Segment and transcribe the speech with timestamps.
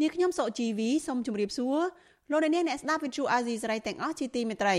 [0.00, 1.78] នាងខ្ញុំសុជីវីសូមជម្រាបសួរ
[2.30, 4.76] លោកអ្នកនាងអ្នកស្ដាប់ Vithu Azisari ទាំងអស់ជាទីមេត្រី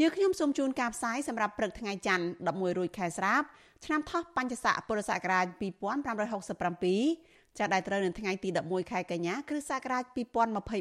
[0.00, 3.42] យើងខ្ញុំសូមជូនការផ្សាយសម្រាប់ព្រឹកថ្ងៃច័ន្ទ11រោចខែស្រាប
[3.84, 10.04] ឆ្នាំថោះបัญចស័កពុរសករាជ2567ចាប់ដែលត្រូវនៅថ្ងៃទី11ខែកញ្ញាគ្រិស្តសករាជ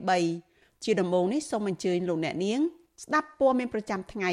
[0.04, 2.60] 2023ជាដំបូងនេះសូមអញ្ជើញលោកអ្នកនាង
[3.04, 4.32] ស្ដាប់ព័ត៌មានប្រចាំថ្ងៃ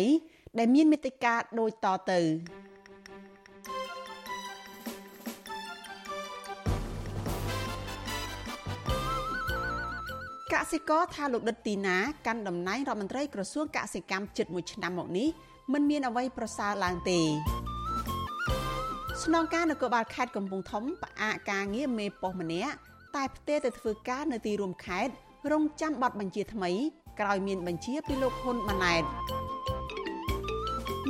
[0.58, 2.20] ដែលមានមេត្តាដូចតទៅ
[10.54, 11.96] កសិករថាលោកដិតទីណា
[12.26, 15.28] កាន់តំណែងរដ្ឋមន្ត្រីក្រសួងកសិកម្មជិត1ឆ្នាំមកនេះ
[15.72, 17.20] មិនមានអ្វីប្រសើរឡើងទេ
[19.22, 22.74] ស្នងការនគរបាលខេត្តកំពង់ធំផ្អាកការងារមេប៉ុស្តិ៍ម្នាក់
[23.16, 25.12] តែផ្ទេរទៅធ្វើការនៅទីរួមខេត្ត
[25.52, 26.70] រងចាំប័ណ្ណបញ្ជាថ្មី
[27.20, 29.02] ក្រោយមានបញ្ជាពីលោកហ៊ុនម៉ាណែត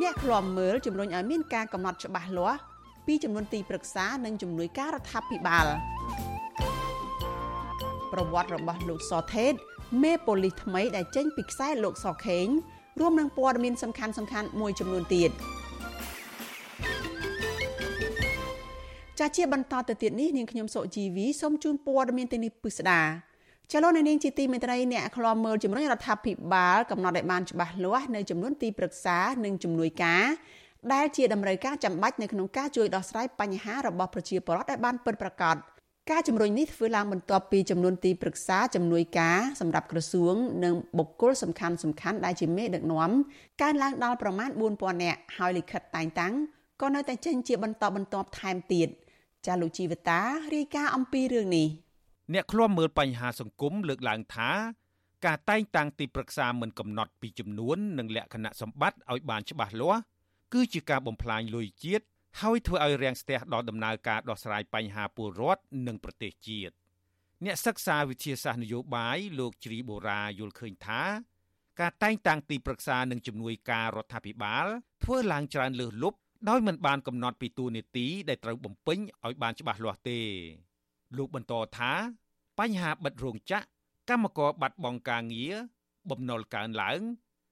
[0.01, 2.59] អ្នកឃ្លាំមើលជំរុញឲ្យមានការកំណត់ច្បាស់លាស់
[3.07, 5.67] ពីចំនួនទីប្រឹក្សានិងជំនួយការរដ្ឋាភិបាល
[8.13, 9.53] ប្រវត្តិរបស់លោកសថេត
[10.03, 12.47] មេប៉ូលីសថ្មីដែលចេញពីខ្សែលោកសខេង
[13.01, 15.33] រួមនឹងព័ត៌មានសំខាន់សំខាន់មួយចំនួនទៀត។
[19.19, 23.03] ចាជាបន្តទៅទៀតនេះនាងខ្ញុំសុជីវីសូមជូនព័ត៌មានទៅនេះពិស្ដា
[23.73, 30.25] ចលនានាងជាទីមេត្រីអ្នកខ្លាំមើលជំរុញរដ្ឋាភិបាលកំណត់ឲ្យបានច្បាស់លាស់នៅចំនួនទីប្រឹក្សានិងជំនួយការ
[30.93, 35.57] ដែលជាតម្រូវការចាំបាច់នៅក្នុងការជួយដោះស្រាយបញ្ហារបស់ប្រជាពលរដ្ឋឲ្យបានពិតប្រាកដ
[36.11, 43.11] ការជំរុញនេះធ្វើឡើងបន្ទាប់ពីចំនួនទីប្រឹក្សាជំនួយការសម្រាប់ក្រសួងនិងបុគ្គលសំខាន់សំខាន់ដែលជាមេដឹកនាំ
[43.63, 46.35] កើនឡើងដល់ប្រមាណ4000នាក់ហើយលិខិតតែងតាំង
[46.83, 48.89] ក៏នៅតែចេញជាបន្តបន្ទាប់ថែមទៀត។
[49.47, 50.21] ចាលោកជីវតា
[50.55, 51.67] រាយការណ៍អំពីរឿងនេះ
[52.35, 54.51] អ្នកឃ្លាំមើលបញ្ហាសង្គមលើកឡើងថា
[55.27, 60.01] ការតែងតាំងទីប្រឹក្សាមិនកំណត់ពីចំនួននិងលក្ខណៈសម្បត្តិឲ្យបានច្បាស់លាស់
[60.53, 62.05] គឺជាការបំផ្លាញលុយជាតិ
[62.41, 66.75] ហើយធ្វើឲ្យរាំងស្ទះដល់ដំណើរការដោះស្រាយបញ្ហាពលរដ្ឋនិងប្រទេសជាតិ
[67.45, 71.03] អ្នកសិក្សាវិទ្យាសាស្ត្រនយោបាយលោកជ្រីបូរ៉ាយល់ឃើញថា
[71.81, 74.67] ការតែងតាំងទីប្រឹក្សានិងជំនួយការរដ្ឋាភិបាល
[75.05, 76.19] ធ្វើឡើងច្រើនលើសលប់
[76.49, 80.21] ដោយមិនបានកំណត់ពីតួនាទីដែលត្រូវបំពេញឲ្យបានច្បាស់លាស់ទេ
[81.17, 81.93] លោកបន្តថា
[82.59, 83.67] បញ្ហាបិទរោងចក្រ
[84.11, 85.55] កម្មករបាត់បង់ការងារ
[86.11, 87.01] បំណុលកើនឡើង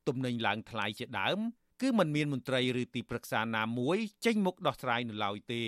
[0.09, 1.39] ទំនិញឡើងថ្លៃជាដើម
[1.81, 5.65] គឺมันមានមន្ត្រីឬទីប្រឹក្សាណាមួយចេញមុខដោះស្រាយនៅឡើយទេ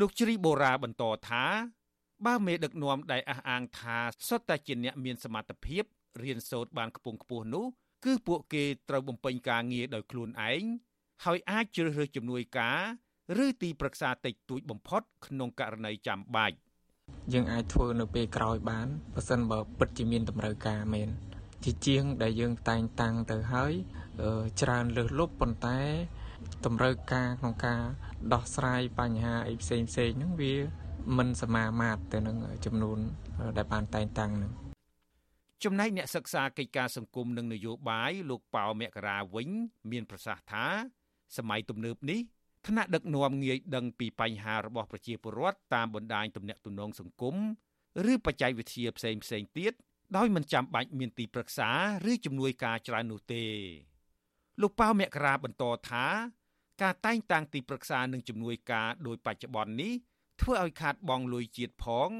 [0.00, 1.44] លោកជ្រីបូរ៉ាបន្តថា
[2.26, 5.84] បើមេដឹកនាំដែលអះអាងថាសុទ្ធតែជាអ្នកមានសមត្ថភាព
[6.22, 7.66] រៀនសូត្របានខ្ពង់ខ្ពស់នោះ
[8.04, 10.62] គឺពួកគេត្រូវបំពេញការងារដោយខ្លួនឯង
[11.24, 12.80] ហើយអាចជ្រើសរើសជំនួយការ
[13.44, 16.56] ឬទីប្រឹក្សាតិចតួចបំផុតក្នុងករណីចាំបាច់
[17.32, 21.08] យើងអាចធ្វើនៅពេលក្រោយបានបើសិនបើពិតជាមានតម្រូវការមែន
[21.64, 23.72] ជាជាងដែលយើងតែងតាំងទៅហើយ
[24.60, 25.80] ច្រើនលើសលប់ប៉ុន្តែ
[26.64, 27.80] តម្រូវការក្នុងការ
[28.32, 30.54] ដោះស្រាយបញ្ហាអីផ្សេងផ្សេងហ្នឹងវា
[31.18, 32.98] មិនសមាមាត្រទៅនឹងចំនួន
[33.56, 34.52] ដែលបានតែងតាំងហ្នឹង
[35.64, 39.48] ចំណែកអ្នកសិក្សាកិច្ចការសង្គមនិងនយោបាយលោកប៉ៅមករាវិញ
[39.90, 40.66] មានប្រសាសន៍ថា
[41.36, 42.20] សម័យទំនើបនេះ
[42.66, 47.36] ថ្នាក់ដឹកនាំងាយដឹងពីបញ្ហារបស់ប្រជាពលរដ្ឋតាមបណ្ដាញទំនាក់ទំនងសង្គម
[48.12, 49.72] ឬបច្ចេកវិទ្យាផ្សេងផ្សេងទៀត
[50.16, 51.70] ដោយមិនចាំបាច់មានទីប្រឹក្សា
[52.10, 53.44] ឬជំនួយការច្រើននោះទេ
[54.62, 56.06] លោកប៉ៅមករាបន្តថា
[56.82, 59.92] ការតែងតាំងទីប្រឹក្សានិងជំនួយការដោយបច្ចុប្បន្ននេះ
[60.40, 62.10] ធ្វើឲ្យខាតបង់លុយជាតិផង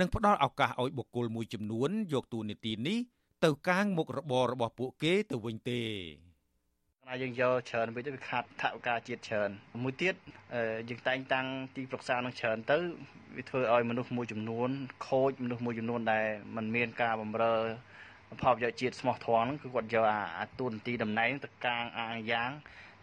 [0.00, 2.98] និងផ្ដល់ឱកាសឲ្យបុគ្គលមួយចំនួនយកតួនាទីនេះ
[3.44, 5.82] ទៅកាងមុខរបររបស់ពួកគេទៅវិញទេ
[7.08, 9.50] ណាយើងយកច្រើនពេកទៅវាខាត់ថវិកាជាតិច្រើន
[9.82, 10.14] មួយទៀត
[10.88, 11.46] យើងតែងតាំង
[11.76, 12.78] ទីប្រឹក្សានឹងច្រើនទៅ
[13.36, 14.70] វាធ្វើឲ្យមនុស្សមួយចំនួន
[15.06, 17.56] ខូចមនុស្សមួយចំនួនដែលมันមានការបំរើ
[18.40, 20.04] ផលប្រយោជន៍ជាតិស្មោះត្រង់ហ្នឹងគឺគាត់យក
[20.38, 22.50] អាទូនទីតំណែងទៅកាងអាងយ៉ាង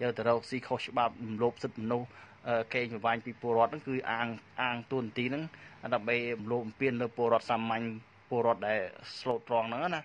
[0.01, 2.07] យកទៅរកស៊ីខុសច្បាប់រំលោភសិទ្ធិមនុស្ស
[2.73, 4.27] កេងប្រវ័ញ្ចពីពលរដ្ឋហ្នឹងគឺអាង
[4.61, 5.43] អាងទូនទីហ្នឹង
[5.93, 7.85] ដើម្បីរំលោភបំពានលើពលរដ្ឋសាមញ្ញ
[8.29, 8.79] ពលរដ្ឋដែល
[9.19, 10.01] ស្លូតត្រង់ហ្នឹងណា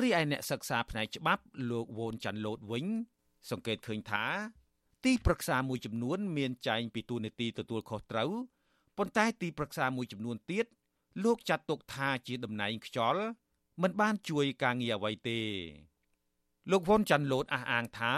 [0.00, 2.84] រីឯអ្នកសិក្សាផ្នែកច្បាប់លោកវ៉ូនចាន់ឡូតវិញ
[3.50, 4.24] សង្កេតឃើញថា
[5.04, 8.30] ទីប្រឹក្សាមួយចំនួន មានចែងពីទូនាទីទទួលខុសត្រូវ
[8.98, 10.66] ប៉ុន្តែទីប្រឹក្សាមួយចំនួនទៀត
[11.24, 13.22] លោកចាត់ទុកថាជាតំណែងខ្យល់
[13.80, 15.40] មិនបានជួយការងារអ្វីទេ
[16.70, 18.14] លោកវ៉ុនចាន់ឡូតអះអាងថា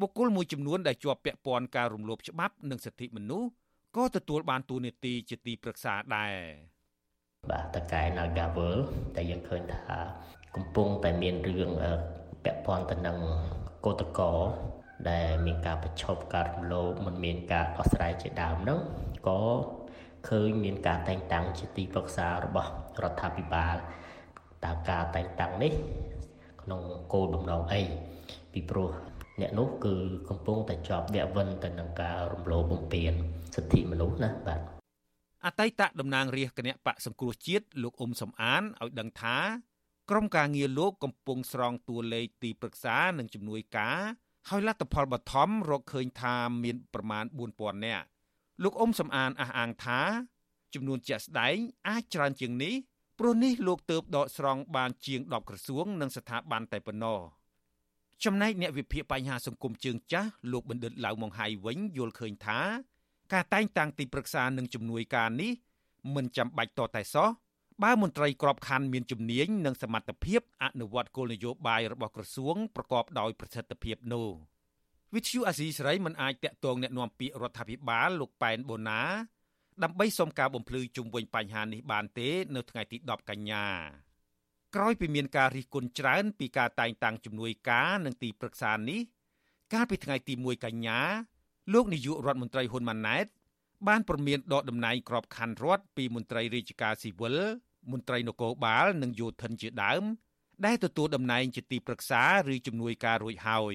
[0.00, 3.48] បុគ្គលមួយចំនួនដែលជាប់ពាក់ព័ន្ធការរំលោភច្បាប់និងសិទ្ធិមនុស្ស
[3.96, 6.34] ក៏ទទួលបានទូនាទីជាទីប្រឹក្សាដែរ
[7.50, 8.76] បាទតកែ Nagavel
[9.16, 9.98] តែយើងឃើញថា
[10.54, 11.70] កំពុងតែមានរឿង
[12.44, 13.18] ពាក់ព័ន្ធទៅនឹង
[13.84, 14.32] កោតកោ
[15.10, 18.80] ដែលមានការប្រឈប់ការរំលោភមិនមានការដោះស្រាយជាដើមហ្នឹង
[19.28, 19.40] ក៏
[20.28, 22.70] ឃើញមានការតែងតាំងជាទីប្រឹក្សារបស់
[23.02, 23.76] រដ្ឋាភិបាល
[24.64, 25.72] តើការតែងតាំងនេះ
[26.62, 26.80] ក្នុង
[27.12, 27.82] គោលបំណងអី
[28.52, 28.90] ពីព្រោះ
[29.40, 29.94] អ្នកនោះគឺ
[30.28, 33.12] កំពុងតែជាប់វាក់វិនទៅនឹងការរំលោភបំពាន
[33.54, 34.60] សិទ្ធិមនុស្សណាបាទ
[35.44, 39.38] អតីតតំណាងរាជគណៈបកសង្គ្រោះជាតិលោកអ៊ុំសំអានឲ្យដឹងថា
[40.10, 43.98] ក្រុមការងារលោកកំពុងស្រង់តួលេខទីប្រឹក្សានិងជំនួយការ
[44.48, 46.34] ហើយលទ្ធផលបឋមរកឃើញថា
[46.64, 47.24] មានប្រមាណ
[47.54, 48.06] 4000នាក់
[48.62, 50.00] លោកអ៊ុំសំអានអះអាងថា
[50.74, 51.56] ចំនួនជាក់ស្ដែង
[51.88, 52.74] អាចច្រើនជាងនេះ
[53.19, 57.19] ព្រោះនេះលោកទៅបដកស្រង់បានជាង10ក្រសួងនិងស្ថាប័នតែប៉ុណ្ណោះ
[58.23, 62.59] ចំណែកអ្នកវិភាគបញ្ហាសង្គមជើងចាស់លោកបណ្ឌិតឡៅម៉ុងហៃវិញយល់ឃើញថា
[63.33, 65.51] ការតែងតាំងទីប្រឹក្សានិងជំនួយការនេះ
[66.15, 67.29] មិនចាំបាច់តតែសោះ
[67.83, 74.29] បើមន្ត្រីក្របខ័ណ្ឌមានជំនាញនិងសមត្ថភាពអនុវត្តគោលនយោបាយរបស់ក្រសួងប្រកបដោយប្រសិទ្ធភាពនោះ
[75.15, 79.01] វិទ្យុអាស៊ីសេរីមិនអាចតាក់ទងแนะនាំពាក្យរដ្ឋាភិបាលលោកប៉ែនបូណា
[79.82, 83.66] ដើម្បីសុំការបំភ្លឺជុំវិញបញ្ហានេះបានទេ នៅថ្ងៃទី10កញ្ញា
[84.74, 89.00] ក្រោយពីមានការរិះគន់ច្រើន ពីការតែងតាំងជំនួយការនិងទីប្រឹក្សានេះ
[89.72, 90.98] កាលពីថ្ងៃទី1កញ្ញា
[91.72, 93.26] លោកនាយករដ្ឋមន្ត្រីហ៊ុនម៉ាណែត
[93.88, 97.36] បានព្រមានដកតំណែងក្របខ័ណ្ឌរដ្ឋពីមន្ត្រីរាជការស៊ីវិល
[97.92, 100.04] មន្ត្រីនគរបាលនិងយោធិនជាដើម
[100.66, 102.22] ដែលទទួលតំណែងជាទីប្រឹក្សា
[102.52, 103.74] ឬជំនួយការរួចហើយ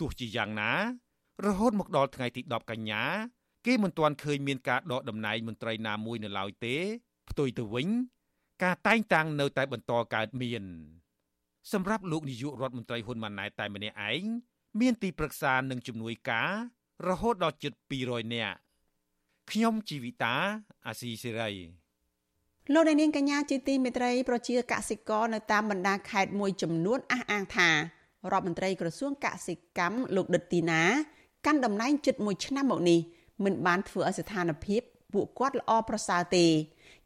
[0.00, 0.72] ទោះជាយ៉ាងណា
[1.46, 3.04] រហូតមកដល់ថ្ងៃទី10កញ្ញា
[3.66, 6.76] គេមិនទាន់ឃើញមានការដកតំណែងមន្ត្រីណាមួយនៅឡើយទេ
[7.30, 7.88] ផ្ទុយទៅវិញ
[8.62, 10.64] ការតែងតាំងនៅតែបន្តកើតមាន
[11.72, 14.22] សម្រាប់លោកនាយករដ្ឋមន្ត្រីហ៊ុនម៉ាណែតតែម្នាក់ឯង
[14.80, 16.50] មានទីប្រឹក្សានិងជំនួយការ
[17.08, 17.72] រហូតដល់ជិត
[18.04, 18.56] 200នាក់
[19.50, 20.34] ខ្ញុំជីវិតា
[20.86, 21.50] អាស៊ីសេរី
[22.72, 27.76] លោកនាងកញ្ញាជាទីមេត្រីប្រជាកសិករនៅតាមបណ្ដាខេត្តមួយចំនួនអះអាងថារ
[28.32, 30.82] ដ្ឋមន្ត្រីក្រសួងកសិកម្មលោកដិតទីណា
[31.46, 33.00] កាន់តំណែងជិត1ឆ្នាំមកនេះ
[33.44, 34.82] មិនបានធ្វើឲ្យស្ថានភាព
[35.12, 36.46] ពួកគាត់ល្អប្រសើរទេ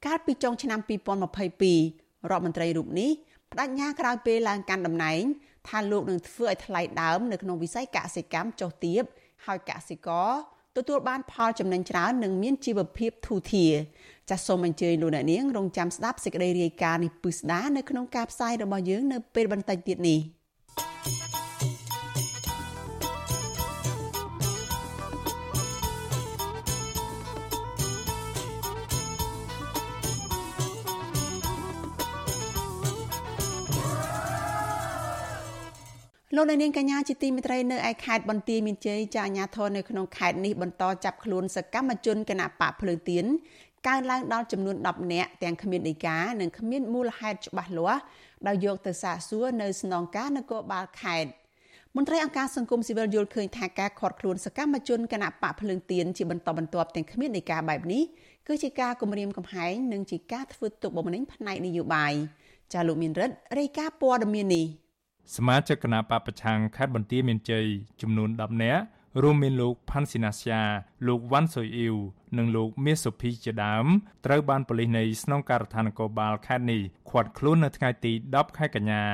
[0.06, 3.10] កាលពីចុងឆ្នាំ2022រដ្ឋមន្ត្រីរូបនេះ
[3.50, 5.22] បដិញ្ញាក្រោយពេលឡើងកាន់តំណែង
[5.69, 9.02] ថាលោកនឹងធ្វើឲ្យថ្លៃដើមនៅក្នុងវិស័យកសិកម្មចុះទាប
[9.46, 10.30] ហើយកសិករ
[10.76, 13.72] ទទួលបានផលចំណេញច្រើននិងមានជីវភាពធូរធារ
[14.30, 20.20] ចាសសូមអញ្ជើញលោកអ្នកនាងរងចាំស្ដាប់សេចក្តីរាយការណ៍នេះពិស្ដានៅក្នុងការផ្សាយរបស់យើងនៅពេលបន្តិចទៀតនេះ។
[36.40, 43.25] លោកនាងកញ្ញាជាទីមេត្រីនៅឯខេត្តបន្ទាយមានជ័យចាអាញាធរនៅក្នុងខេត្តនេះបន្តចាប់ខ្លួនសកម្មជនគណៈបកភ្លើងទៀន
[43.87, 48.02] កើនឡើងដល់ចំនួន10នាក់ទាំងគ្មានដីកានិងគ្មានមូលហេតុច្បាស់លាស់
[48.46, 51.31] ដោយយកទៅសាកសួរនៅស្នងការនគរបាលខេត្ត
[51.96, 58.02] មន្ត្រីអង្គការសង្គមស៊ីវិលយល់ឃើញថាការខាត់ខ្លួនសកម្មជនគណៈបកភ្លើងទៀនជាបន្តបន្ទាប់ទាំងគ្មានដីកាបែបនេះ
[58.49, 62.12] គឺជាការគំរាមកំហែងនិងជាការធ្វើទុកបុកម្នេញផ្នែកនយោបាយ
[62.73, 64.67] ចាលោកមានរិទ្ធរាយការណ៍ព័ត៌មាននេះ
[65.36, 67.64] សមាជិកគណៈបពប្រឆាំងខេត្តបន្ទាយមានជ័យ
[68.00, 68.82] ចំនួន10នាក់
[69.22, 70.62] រួមមានលោកផាន់ស៊ីណាស្យា
[71.06, 71.97] លោកវ៉ាន់សុយអ៊ីវ
[72.38, 73.87] និងលោកមាសសុភីជាដើម
[74.26, 79.04] ត្រូវបានប៉ូលីសនៃស្នងការដ្ឋាននគរបាលខេត្តនេះឃាត់ខ្លួននៅថ្ងៃទី10ខែកញ្ញា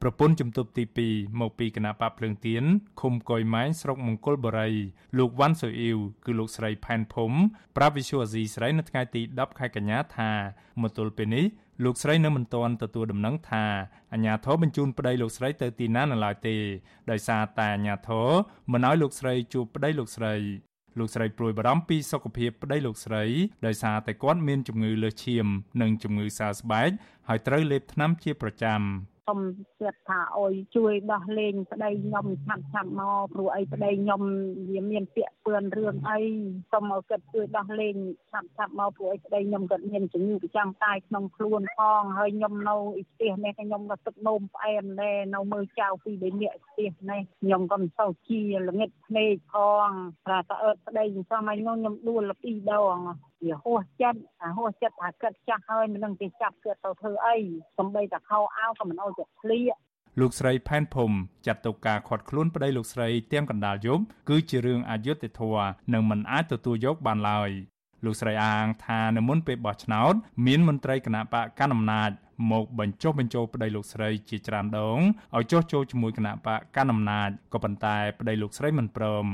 [0.00, 2.64] ប្រពន្ធជំទប់ទី2មកពីគណៈបកភ្លើងទៀន
[3.00, 4.70] ឃុំកុយម៉ែងស្រុកមង្គលបុរី
[5.18, 7.38] លោកវ៉ាន់សុយអ៊ីវគឺលោកស្រីផែនភូមិ
[7.76, 10.30] ប្រាប់វិសុអាស៊ីស្រីនៅថ្ងៃទី10ខែកញ្ញាថា
[10.82, 11.44] មកទល់ពេលនេះ
[11.82, 13.64] លោកស្រីនៅមិនទាន់ទទួលដំណឹងថា
[14.12, 16.56] អាញាធរបញ្ជូនប្តីលោកស្រីទៅទីណានៅឡើយទេ
[17.10, 18.28] ដោយសារតែអាញាធរ
[18.72, 20.34] មិនឲ្យលោកស្រីជួបប្តីលោកស្រី
[20.98, 23.24] លោកស្រីព្រួយបារម្ភពីសុខភាពប្តីលោកស្រី
[23.66, 25.46] ដោយសារតែគាត់មានជំងឺលើសឈាម
[25.80, 26.90] និងជំងឺសើស្បែក
[27.28, 28.80] ហើយត្រូវលេបថ្នាំជាប្រចាំ។
[29.26, 29.40] សុំ
[29.80, 34.22] ចិត្តថាអុយជួយដោះលែងប្តីខ្ញុំឆាប់ឆាប់មកព្រោះអីប្តីខ្ញុំ
[34.70, 36.20] វាមានពាក្យពឿនរឿងអី
[36.72, 37.96] សុំឲ្យគាត់ជួយដោះលែង
[38.30, 42.76] ឆាប់ឆាប់មកព្រោះអីប្តីខ្ញុំគាត់មានជំងឺប្រចាំកាយក្នុងខ្លួនផងហើយខ្ញុំនៅ
[43.10, 49.54] ផ្ទះនេះខ្ញុំក៏ទឹកនោមផ្អែមដែរនៅមើលចៅពីរបីនាក់ផ្ទះនេះខ្ញុំក៏មិនសូវជាល្ងិតភ្នែកផ
[49.86, 49.90] ង
[50.26, 52.98] ថាតើអើប្តីខ្ញុំសមឲ្យខ្ញុំខ្ញុំដួលពីរដង
[53.44, 57.36] វាហួសចិត្តអាហួសចិត្តថាគិតចាស់ហើយមិននឹងគេចាប់គិតទៅធ្វើអី
[57.78, 59.74] សំបីតែខោអាវក៏មិនអោយទៅធ្លាក
[60.20, 67.50] លោកស្រីផែនភូមិចាត់ទុកការខាត់ខ្លួនប្តីលោកស្រីទាំងកណ្ដាលយប់គឺជារឿងអយុត្តិធម៌និងមិនអាចទទួលយកបានឡើយ
[68.04, 70.14] លោកស្រីអាងថានៅមុនពេលបោះឆ្នោត
[70.46, 72.10] មានមន្ត្រីគណៈបកកណ្ដាលអំណាច
[72.52, 74.98] មកបញ្ចុះបញ្ចូលប្តីលោកស្រីជាច្រើនដង
[75.36, 79.26] ឲ្យចុះចូលជាមួយគណៈបកកណ្ដាលអំណាចក៏ប៉ុន្តែប្តីលោកស្រីមិនព្រម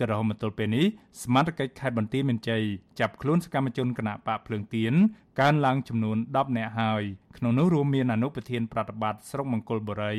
[0.00, 0.86] ក៏រហូតមកទល់ពេលនេះ
[1.22, 2.62] សមាជិកខេត្តបន្ទាយមានជ័យ
[3.00, 4.94] ចាប់ខ្លួនសកម្មជនគណៈបកភ្លើងទៀន
[5.40, 7.02] កើនឡើងចំនួន10នាក់ហើយ
[7.36, 10.14] ក្នុងនោះរួមមានអនុប្រធានប្រតិបត្តិស្រុកមង្គលបុរី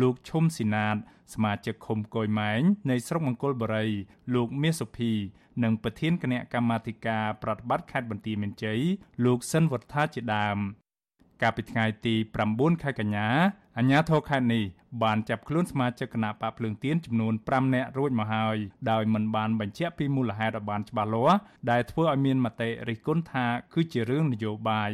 [0.00, 0.96] លោកឈុំស៊ីណាត
[1.34, 3.86] សមាជិកឃុំកយម៉ែងនៃស្រុកមង្គលបុរី
[4.34, 5.12] លោកមាសសុភី
[5.62, 8.80] និងប្រធានគណៈកម្មាធិការប្រតិបត្តិខេត្តបន្ទាយមានជ័យ
[9.24, 10.58] លោកសិនវត្ថាជាដើម
[11.42, 12.14] កាលពីថ្ងៃទី
[12.48, 13.28] 9ខែកញ្ញា
[13.78, 14.64] អាជ្ញាធរខេត្តនេះ
[15.02, 18.56] បានចាប់ខ្លួនសមាជិកគណៈបកភ្លើងទៀនចំនួន5នាក់រួចមកហើយ
[18.90, 21.38] ដោយមិនបានបញ្ជាក់ពីមូលហេតុឲ្យបានច្បាស់លាស់
[21.70, 24.92] ដែលធ្វើឲ្យមានមតិរិះគន់ថាគឺជារឿងនយោបាយ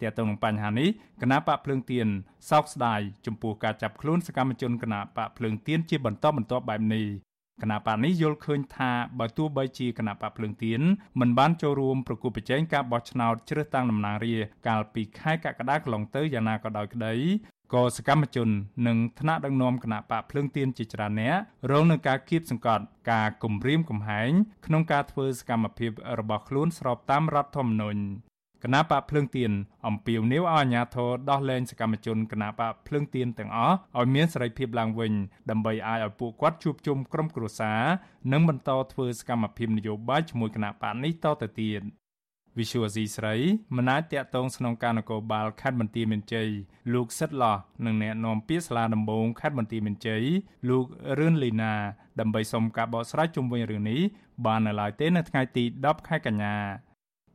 [0.00, 0.88] ទាក់ទងនឹងបញ្ហានេះ
[1.22, 2.06] គណៈបកភ្លើងទៀន
[2.50, 7.06] សោកស្ដាយចំពោះការចាប់ខ្លួនសកម្មជនគណៈបកភ្លើងទៀនជាបន្តបន្ទាប់បែបនេះ
[7.62, 10.80] គណៈបកនេះយល់ឃើញថាបើទោះបីជាគណៈបកភ្លើងទៀន
[11.20, 17.14] មិនបានចូលរួមប្រគល់ប្រជែងការបោះឆ្នោតជ្រើសតាំងតំណាងរាស្ត្រកាលពីខែកក្កដាកន្លងទៅយ៉ាងណាក៏ដោយក្តី
[17.74, 18.48] ក៏សកម្មជន
[18.86, 21.36] និងថ្នាក់ដឹកនាំគណៈបកភ្លើងទៀនជាច្រើនអ្នក
[21.70, 24.30] រងនឹងការគៀបសង្កត់ការគំរាមកំហែង
[24.66, 28.00] ក្នុងការធ្វើសកម្មភាពរបស់ខ្លួនស្របតាមរដ្ឋធម្មនុញ្ញ
[28.64, 29.50] គណៈបកភ្លើងទៀន
[29.86, 35.12] អំពាវនាវឲ្យអាជ្ញាធរដោះលែងសកម្មជនគណៈបកភ្លើងទៀនទាំងអស់ឲ្យមានសេរីភាពឡើងវិញ
[35.50, 37.82] ដើម្បីអាចឲ្យពួកគាត់ជួបជុំក្រុមគ្រួសារ
[38.32, 41.82] និងបន្តធ្វើសកម្មភាពនយោបាយជាមួយគណៈបកនេះតទៅទៀត
[42.58, 43.34] វិសុវស៊ីស្រី
[43.76, 46.48] មណាតតាក់តងស្នងការនគរបាលខេត្តបន្ទាយមានជ័យ
[46.94, 50.22] លោកសិតឡោះនិងអ្នកនាំពាក្យសាលាដំបងខេត្តបន្ទាយមានជ័យ
[50.68, 50.84] លោក
[51.18, 51.74] រឿនលីណា
[52.20, 54.00] ដើម្បីសុំការបកស្រាយជុំវិញរឿងនេះ
[54.46, 56.56] បាននៅឡើយទេនៅថ្ងៃទី10ខែកញ្ញា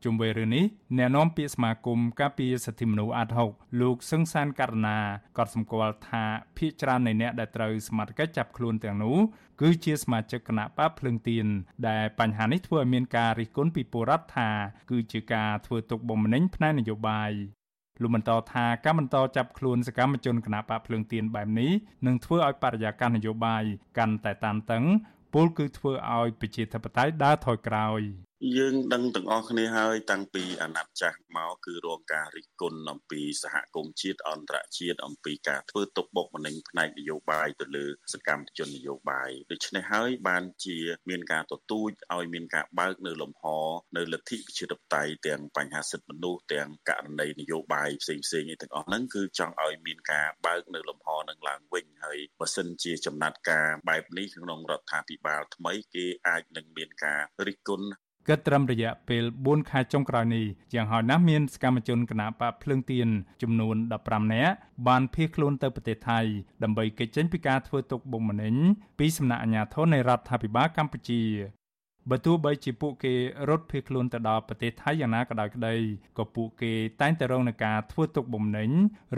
[0.03, 0.65] ជុំវិញរឿងនេះ
[0.97, 4.97] អ្នកនាំពាក្យសមាគមការពារសិទ្ធិមនុស្សអាត់ហុកលោកសឹងសានករណា
[5.37, 6.23] ក៏សម្គាល់ថា
[6.57, 9.17] ភ ieck ច្រើននៃអ្នកដែលត្រូវសមត្ថកិច្ចចាប់ខ្លួនទាំងនោះ
[9.61, 11.45] គឺជាសមាជិកគណៈបកភ្លើងទៀន
[11.87, 14.49] ដែលបញ្ហានេះធ្វើឲ្យមានការរិះគន់ពីពលរដ្ឋថា
[14.91, 17.31] គឺជាការធ្វើទុកបុកម្នេញផ្នែកនយោបាយ
[18.01, 21.71] លោកបន្តថាការបន្តចាប់ខ្លួនសកម្មជនគណៈបកភ្លើងទៀនបែបនេះ
[22.07, 23.63] នឹងធ្វើឲ្យបរិយាកាសនយោបាយ
[23.97, 24.83] កាន់តែតានតឹង
[25.33, 28.01] ពលគឺធ្វើឲ្យប្រជាធិបតេយ្យដើរថយក្រោយ
[28.57, 40.77] យើងដឹងទាំងអស់គ្នាហើយតាំងពីអាណត្តិចាស់មកគឺរងការរិះគន់អំពីសហគមន៍ជាតិអន្តរជាតិអំពីការធ្វើទុកបុកម្នេញផ្នែកនយោបាយទៅលើសកម្មជននយោបាយដូច្នេះហើយបានជា
[41.09, 43.43] មានការទទូចឲ្យមានការបើកនៅលំហ
[43.97, 57.87] នៅលទ្ធិប្រជាធិបតេយ្យទាំងបញ្ហាសិទ្ធិមនុស្សទាំងករណីនយោបាយផ្សេងផ្សេងឯទាំងអស់ហ្នឹងគឺចង់ឲ្យមានការបើកនៅលំហនឹងឡើងវិញហើយបើសិនជាចំណាត់ការបែបនេះក្នុងរដ្ឋាភិបាលថ្មីគេអាចនឹងមានការរិះគន់
[58.27, 63.07] គិតត្រឹមរយៈពេល4ខែចុងក្រោយនេះយ៉ាងហោចណាស់មានសកម្មជនគណបកភ្លើងទៀន
[63.41, 63.75] ចំនួន
[64.05, 64.53] 15នាក់
[64.87, 66.19] បានភៀសខ្លួនទៅប្រទេសថៃ
[66.63, 68.55] ដើម្បីគេចចេញពីការធ្វើទុកបុកម្នេញ
[68.99, 71.23] ពីសំណាក់អាជ្ញាធរនៃរដ្ឋាភិបាលកម្ពុជា
[72.09, 73.13] បើទោះបីជាពួកគេ
[73.49, 75.75] រត់ភៀសខ្លួនទៅដល់ប្រទេសថៃយ៉ាងណាក៏ដោយក្តី
[76.17, 78.69] ក៏ពួកគេតែងតែរងនឹងការធ្វើទុកបុកម្នេញ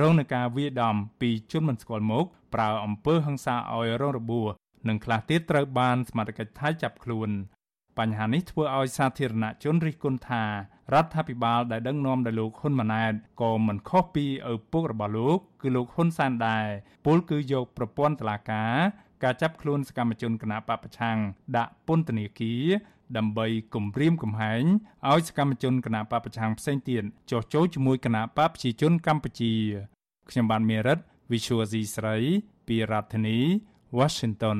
[0.01, 4.51] រងនឹងការវាយដំពីជនមិនស្គាល់មុខប្រើអំពើហិង្សាឲ្យរងរបួស
[4.87, 7.29] និងខ្លះទៀតត្រូវបានសមត្ថកិច្ចថៃចាប់ខ្លួន
[7.99, 10.43] បញ្ហានេះធ្វើឲ្យសាធារណជនរិះគន់ថា
[10.93, 16.65] រដ្ឋាភិបាលដែលដឹកនាំដោយលោកហ៊ុនម៉ាណែតក៏មិនខុសពីឪពុករបស់លោកគឺលោកហ៊ុនសែនដែរ
[17.05, 18.73] ពលគឺយកប្រព័ន្ធតុលាការ
[19.23, 21.17] ការចាប់ខ្លួនសកម្មជនគណបកប្រឆាំង
[21.57, 22.65] ដាក់ពន្ធនាគារ
[23.17, 24.63] ដើម្បីគំរាមកំហែង
[25.11, 29.53] ឲ្យសកម្មជនគណបកប្រឆាំងផ្សេងទៀតចុះចូលជាមួយគណបកប្រជាជនកម្ពុជា
[30.29, 30.99] ខ្ញុំបានមេរិត
[31.31, 32.17] Visual C ស្រី
[32.67, 33.39] ពីរដ្ឋធានី
[33.97, 34.59] Washington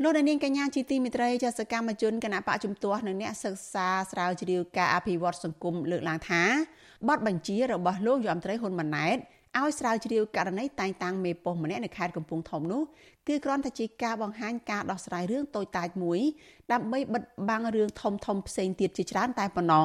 [0.00, 6.42] លោកនាងកញ្ញាជាទីមិត្តរីចាសកម្មជនគណៈបកជំទាស់និងអ្នកសិក្សាស្រាវជ្រាវការអភិវឌ្ឍសង្គមលើកឡើងថា
[7.08, 9.16] បទបញ្ជារបស់លោកយមត្រីហ៊ុនម៉ាណែត
[9.58, 12.82] ឲ្យស្រាវជ្រាវករណីតែងតាំងមេប៉ុស្តិ៍ម្នាក់នៅខេត្តកំពង់ធំនោះ
[13.28, 16.20] គឺគ្រាន់តែជាការបង្ហាញការដោះស្រាយរឿងតូចតាចមួយ
[16.72, 19.84] ដើម្បីបិទបាំងរឿងធំធំផ្សេងទៀតជាច្រើនតែប៉ុណ្ណោះ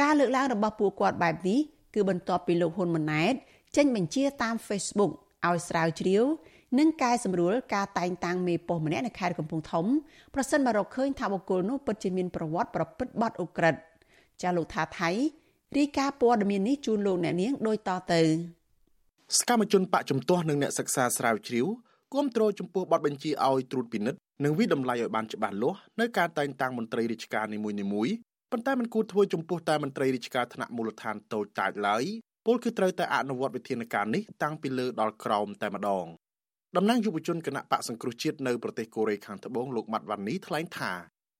[0.00, 1.60] ការលើកឡើងរបស់ពួកគាត់បែបនេះ
[1.94, 3.34] គឺបន្ទាប់ពីលោកហ៊ុនម៉ាណែត
[3.76, 5.12] ចេញបញ្ជាតាម Facebook
[5.46, 6.24] ឲ្យស្រាវជ្រាវ
[6.78, 9.86] និងកែសម្រួលការតែងតាំងមេប៉ុស្តិ៍ម្នាក់នៅខេត្តកំពង់ធំ
[10.34, 13.80] ប្រសិនបើរកឃើញថាបុគ្គលនោះពិតជាមានប្រវត្តិប្រព្រឹត្តបទឧក្រិដ្ឋ
[14.42, 15.10] ចាលោកថាថៃ
[15.78, 18.22] រាយការណ៍ព័ត៌មាននេះជូនលោកអ្នកនាងដូចតទៅ
[19.38, 21.66] សកម្មជនបកជំទាស់និងអ្នកសិក្សាស្រាវជ្រាវ
[22.12, 28.14] គ្រប់គ្រងចំពោះបទបញ្ជាឲ្យត្រួតពិនិត្យនិងវិដំឡៃឲ្យបានច្បាស់លាស់នៅការតែងតាំងមន្ត្រីរាជការនីមួយៗ
[28.50, 32.04] ប៉ុន្តែมันគួរធ្វើចំពោះតែមន្ត្រីរាជការថ្នាក់មូលដ្ឋានតូចតាចឡើយ
[32.46, 36.06] ពលគឺត្រូវតែអនុវត្តវិធានការនេះតាំងពីលើដល់ក្រោមតែម្ដង
[36.76, 40.92] តំណាងយុវជនគណៈបកសង្គ្រោះជាតិនៅប្រទេសកូរ៉េខាងត្បូងលោកម៉ាត់វ៉ានីថ្លែងថា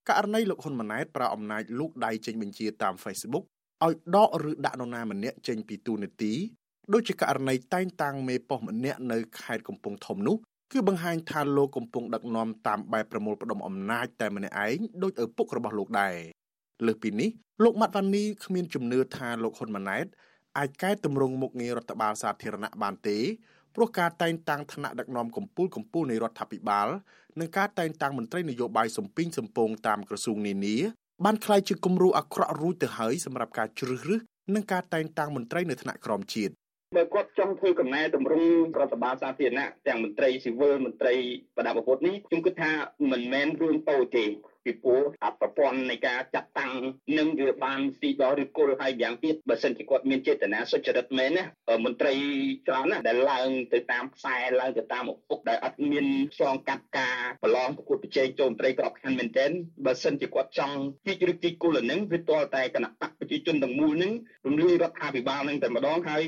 [0.09, 3.45] ករណីលោកហ៊ុនម៉ាណែតប្រើអំណាចលោកដៃចេញបញ្ជាតាម Facebook
[3.85, 6.33] ឲ្យដកឬដាក់នរណាម្នាក់ចេញពីទូនាទី
[6.93, 10.37] ដូចជាករណីតែងតាំងមេប៉ុស្តិ៍ម្នាក់នៅខេត្តកំពង់ធំនោះ
[10.73, 16.15] គឺបង្ហាញថាលោកកំពុងដឹកនាំតាមបែបប្រមូលផ្ដុំអំណាចតែម្នាក់ឯងដោយឪពុករបស់លោកដែរ
[16.87, 17.31] លើសពីនេះ
[17.65, 20.07] លោកម៉ាត់វ៉ានីគ្មានជំនឿថាលោកហ៊ុនម៉ាណែត
[20.59, 23.19] អាចកែតម្រង់មុខងាររដ្ឋបាលសាធារណៈបានទេ
[23.76, 26.88] ព្រោះការតែងតាំងឋានៈដឹកនាំកម្ពុជាកម្ពុជានៃរដ្ឋាភិបាល
[27.40, 30.78] និងការតែងតាំងមន្ត្រីនយោបាយសំពីងសំពងតាមក្រសួងនានា
[31.26, 34.22] បានคล้ายជាគំរូអាក្រក់រួចទៅហើយសម្រាប់ការជ្រើសរើស
[34.56, 36.54] និងការតែងតាំងមន្ត្រីនៅថ្នាក់ក្រោមជាតិ
[36.98, 41.16] បើគាត់ចង់ធ្វើកំណែតម្រង់រដ្ឋបាលសាធារណៈទាំងមន្ត្រីស៊ីវិលមន្ត្រី
[41.58, 42.72] បដិបត្តិនេះខ្ញុំគិតថា
[43.12, 44.26] មិនមែនរឿងតូចទេ
[44.65, 46.73] ពីព្រោះអប្រព័ន្ធនៃការចាត់តាំង
[47.19, 51.45] នឹងវាបានស៊ីដល់ឬគល់ហើយយ៉ាងទៀតបើសិនជាគាត់មានចេតនាសុចរិតមែនណា
[51.85, 52.13] មន្ត្រី
[52.69, 56.07] ច្រើនណាដែលឡើងទៅតាមខ្សែឡើងទៅតាមឪពុកដែលអត់មាន
[56.37, 59.51] ឆ្លងកាត់ការប្រឡងប្រកួតប្រជែងចូលមន្ត្រីក្របខ័ណ្ឌមែនទែន
[59.87, 64.13] បើសិនជាគាត់ចង់ជីកឬជីកគល់នឹងវាទាល់តែគណៈបកប្រជាជនទាំងមូលនឹង
[64.47, 66.23] រំលាយរដ្ឋាភិបាលនឹងតែម្ដងហើយ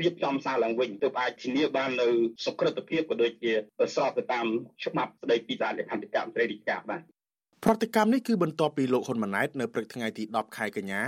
[0.00, 2.08] រៀបចំសារឡើងវិញទើបអាចធានាបាននៅ
[2.44, 3.52] សុខភាពក៏ដូចជា
[3.94, 4.46] ស្របទៅតាម
[4.84, 7.02] ច្បាប់ស្តីពីសារលក្ខន្តិកៈមន្ត្រីរាជការបាទ
[7.64, 11.02] ប្រតិកម្មនេះគឺបន្ទាប់ពីលោកហ៊ុនម៉ាណែតនៅព្រឹកថ្ងៃទី10ខែកញ្ញា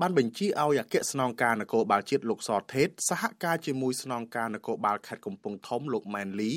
[0.00, 6.52] បានបញ្ជាឲ្យអគ្គស្នងការនគរបាលជាតិលោកសថេតសហការជាមួយស្នងការនគរបាលខេត្តកំពង់ធំលោកម៉ែនលី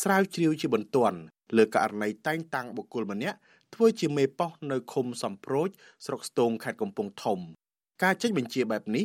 [0.00, 1.18] ស្រាវជ្រាវជាបន្ទាន់
[1.56, 3.36] លើករណីតែងតាំងបុគ្គលម្នាក់
[3.74, 5.68] ធ្វើជាមេប៉ោះនៅឃុំសំប្រូច
[6.06, 7.38] ស្រុកស្ទងខេត្តកំពង់ធំ
[8.02, 9.04] ការចេញបញ្ជាបែបនេះ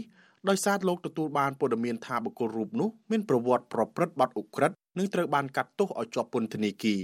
[0.49, 7.03] ដោយសារលោកទទួលបានព័ត៌មានថាបុគ្គលរូបនោះមានប្រវត្តិប្រព្រឹត្តបទឧក្រិដ្ឋនិងត្រូវបានកាត់ទោសឲ្យជាប់ពន្ធនាគារ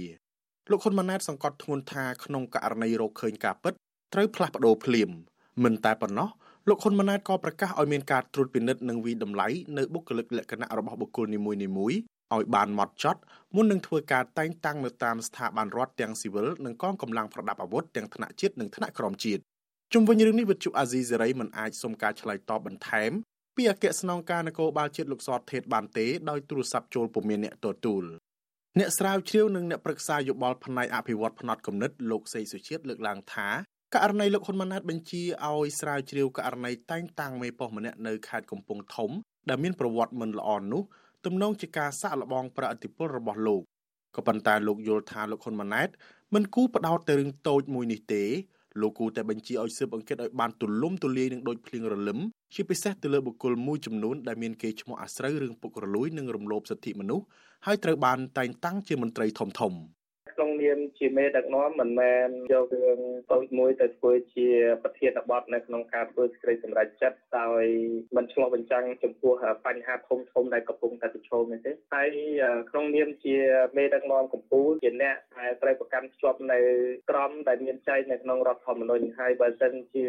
[0.70, 3.74] លោកហ៊ុនម៉ាណែតសង្កត់ធ្ងន់ថាក្នុងករណីរកឃើញការពិត
[4.14, 5.10] ត្រូវផ្លាស់ប្ដូរភ្លាម
[5.64, 6.28] មិនតែប៉ុណ្ណោះ
[6.68, 11.58] លោកហ៊ុនម៉ាណែតក៏ប្រកាសឲ្យមានការត្រួតពិនិត្យនិងវិតម្លៃនៅបុគ្គលិកលក្ខណៈរបស់បុគ្គលនីមួយៗ
[12.34, 13.20] ឲ្យបានម៉ត់ចត់
[13.54, 19.42] មុននឹងធ្វើការតែងតាំងនៅតាមស្ថាប័នរដ្ឋទាំងស៊ីវិលនិងកងកម្លាំងប្រដាប់អាវុធទាំងថ្នាក់ជាតិនិងថ្នាក់ក្រោមជាតិ
[19.92, 23.10] ជុំវិញរឿងនេះវិទ្យុអាស៊ីសេរីមិនអាចសុំការឆ្លើយតបបន្ថែម
[23.56, 28.04] ពីអគ្គស្នងការនគរបាលជាតិលោកសតថេតបានទេដោយទូរស័ព្ទចូលពុំមានអ្នកទទួល
[28.78, 33.48] អ្នកស្រាវជ្រាវនិងអ្នកប្រឹក្សាយោបល់ផ្នែកអភិវឌ្ឍផ្នត់គំនិតលោកសេសុជាតិលើកឡើងថា
[33.94, 39.10] ករណីលោកហ៊ុនម៉ាណែតបញ្ជាឲ្យស្រាវជ្រាវករណីតែងតាំងមេប៉ុស្តិ៍ម្នាក់នៅខេត្តកំពង់ធំ
[39.48, 40.82] ដែលមានប្រវត្តិមិនល្អនោះ
[41.24, 43.62] ទំនងជាការសាក់លបងប្រតិពលរបស់លោក
[44.16, 45.88] ក៏ប៉ុន្តែលោកយល់ថាលោកហ៊ុនម៉ាណែត
[46.34, 48.24] មិនគូផ្ដោតទៅរឿងតូចមួយនេះទេ
[48.80, 52.18] លោកគូតែបញ្ជាឲ្យស៊ើបអង្កេតឲ្យបានទូលំទូលាយនិងដូចភ្លៀងរលឹម
[52.54, 57.24] ជាពិសេសទៅលើបុគ្គលមួយចំនួនដែលមានគេឈ្មោះអាស្រូវរឿងពុករលួយនិងរំលោភសិទ្ធិមនុស្ស
[57.66, 59.72] ហើយត្រូវបានតែងតាំងជាមន្ត្រីធំធំ
[60.38, 63.00] ក្នុងនាមជាមេដឹកនាំមិនមែនយករឿង
[63.32, 64.48] តូចមួយទៅធ្វើជា
[64.82, 67.64] ប្រធានបទនៅក្នុងការធ្វើសេចក្តីសម្រេចចិត្តដោយ
[68.16, 69.34] មិនឆ្លោះបញ្ចាំងចំពោះ
[69.66, 72.08] បញ្ហាធំធំដែលកំពុងតែប្រឈមនេះទេហើយ
[72.70, 73.36] ក្នុងនាមជា
[73.76, 76.58] មេដឹកនាំកម្ពុជាជាអ្នកដែលត្រូវប្រកាន់ភ្ជាប់នៅ
[77.10, 80.06] ក្រមដែលមានចែងនៅក្នុងរដ្ឋធម្មនុញ្ញហើយបើសិនជា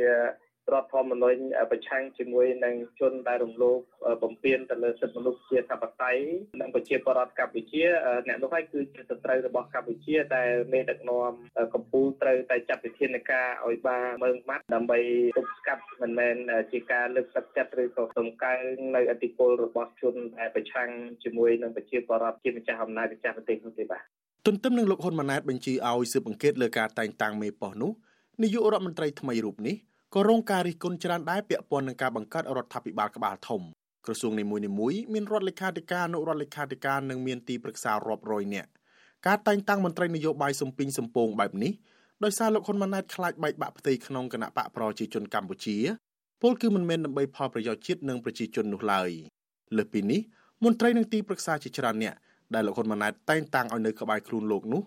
[0.74, 1.40] រដ្ឋធម្មនុញ្ញ
[1.72, 3.80] ប្រឆាំងជាមួយនឹងជនដែលរំលោភ
[4.24, 6.22] បំពានទៅលើសិទ្ធិមនុស្សជាធិបតេយ្យ
[6.62, 7.84] និងប្រជាពលរដ្ឋកម្ពុជា
[8.28, 11.32] អ្នកនោះហើយគឺជាសត្រូវរបស់កម្ពុជាដែលមេដឹកនាំ
[11.74, 15.00] កម្ពុជាត្រូវតែចាត់វិធានការឲ្យបានមើងម៉ាត់ដើម្បី
[15.38, 16.36] ទប់ស្កាត់មិនមែន
[16.72, 18.62] ជាការលើកទឹកចិត្តឬក៏សំកើង
[18.96, 20.90] នៅអធិបុលរបស់ជនដែលប្រឆាំង
[21.24, 24.04] ជាមួយនឹងប្រជាពលរដ្ឋជាម្ចាស់អំណាចម្ចាស់ប្រទេសនោះទេបាទ
[24.48, 27.92] ទន្ទឹមនឹងលោកហ៊ុនម៉ាណែតបញ្ជាឲ្យស៊ើបអង្កេតលើការតែងតាំងមេប៉ុស្តិ៍នោះ
[28.44, 29.76] នាយករដ្ឋមន្ត្រីថ្មីរូបនេះ
[30.16, 33.62] ក៏រងការរិះគន់ច្រើនដែរពាក់ព័ន្ធនឹងការបង្កើតរដ្ឋាភិបាលក្បាលធំ
[34.06, 34.64] ក្រសួងនីមួយៗ
[35.14, 38.70] មានរដ្ឋលេខាធិការអនុរដ្ឋលេខាធិការនិងមានទីប្រឹក្សារាប់រយនាក់
[39.28, 41.74] ការតែងតាំងមន្ត្រីនយោបាយសំពីងសំពងបែបនេះ
[42.24, 45.78] ដោយសារលោកហ៊ុនម៉ាណែតខ្លាចបែកបាក់ផ្ទៃក្នុងគណៈបកប្រជាជនកម្ពុជា
[46.42, 49.10] ពលគឺមិនមែនដើម្បីផលប្រយោជន៍ជាតិនិងប្រជាជននោះឡើយ
[49.78, 50.22] លើសពីនេះ
[50.64, 52.16] មន្ត្រីនឹងទីប្រឹក្សាជាច្រើនអ្នក
[52.54, 54.82] ដែលលោកហ៊ុនម៉ាណែតតែងតាំងឲ្យនៅក្បែរខ្លួនលោកនោះ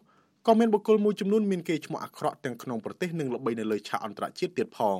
[0.48, 4.98] ក៏មានបុគ្គលមួយចំនួនមានកេរ្តិ៍ឈ្មោះអាក្រក់ទាំងក្នុងប្រទេសនិងល្បីនៅលើឆាកអន្តរជាតិទៀតផង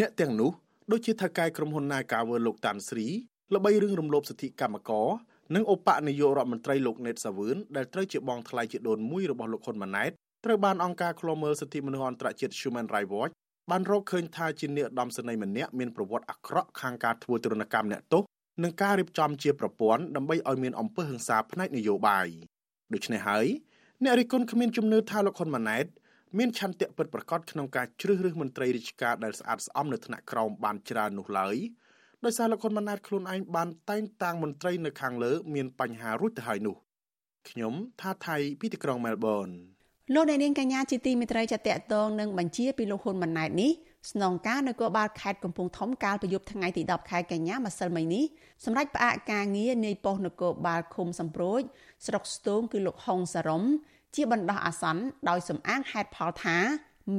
[0.00, 0.50] អ្នកទាំងនោះ
[0.92, 3.06] ដូចជាថៅកែក្រុមហ៊ុន Nagawer លោកតាន់ស្រី
[3.54, 5.08] ល្បីរឿងរំលោភសិទ្ធិកម្មករ
[5.54, 10.10] និងឧបនាយករដ្ឋមន្ត្រីលោកណេតសាវឿនដែលត្រូវជាបងថ្លៃជាដូនមួយរបស់លោកហ៊ុនម៉ាណែត
[10.44, 13.32] ត្រូវបានអង្គការឃ្លាំមើលសិទ្ធិមនុស្សអន្តរជាតិ Human Rights Watch
[13.70, 18.22] បានរកឃើញថាជាអ្នកដំសនីម្នាក់មានប្រវត្តិអាក្រក់ខាងការធ្វើទរណកម្មអ្នកទោស
[18.62, 22.26] និងការរៀបចំជាប្រព័ន្ធដើម្បីឲ្យមានអំពើហិង្សាផ្នែកនយោបាយ
[22.94, 23.46] ដូច្នេះហើយ
[24.02, 25.86] អ្នករិះគន់គ្មានជំនឿថាលោកហ៊ុនម៉ាណែត
[26.38, 31.56] មានឆន្ទៈពិតប្រាកដក្នុងការជ្រើសរើសមន្ត្រីរាជការដែលស្អាតស្អំនៅថ្នាក់ក្រោមបានច្រើននោះឡើយ
[32.24, 36.76] ដោយសារលោកហ៊ុនម៉ាណែតខ្លួនឯងបានតែងតាំងមន្ត្រីនៅខាងលើមានបញ្ហារួចទៅហើយនោះ
[37.48, 39.48] ខ្ញុំថាថៃពីទីក្រុងមែលប៊ន
[40.14, 41.60] លោកអ្នកនាងកញ្ញាជាទីមេត្រីចាត
[41.94, 43.72] តងនឹងបញ្ជាពីលោកហ៊ុនម៉ាណែតនេះ
[44.10, 48.24] ស្នងការនគរបាលខេត្តកំពង់ធំកាលពីយប់ថ្ងៃទី10ខែកញ្ញាម្សិលមិញនេះ
[48.64, 51.60] សម្រាប់ផ្អាកការងារនាយប៉ុស្តិ៍នគរបាលឃុំសំប្រូច
[52.06, 53.62] ស្រុកស្ទូងគឺលោកហុងសារ៉ុំ
[54.14, 56.56] ជាបណ្ដោះអាសន្នដោយសំអាងហេតុផលថា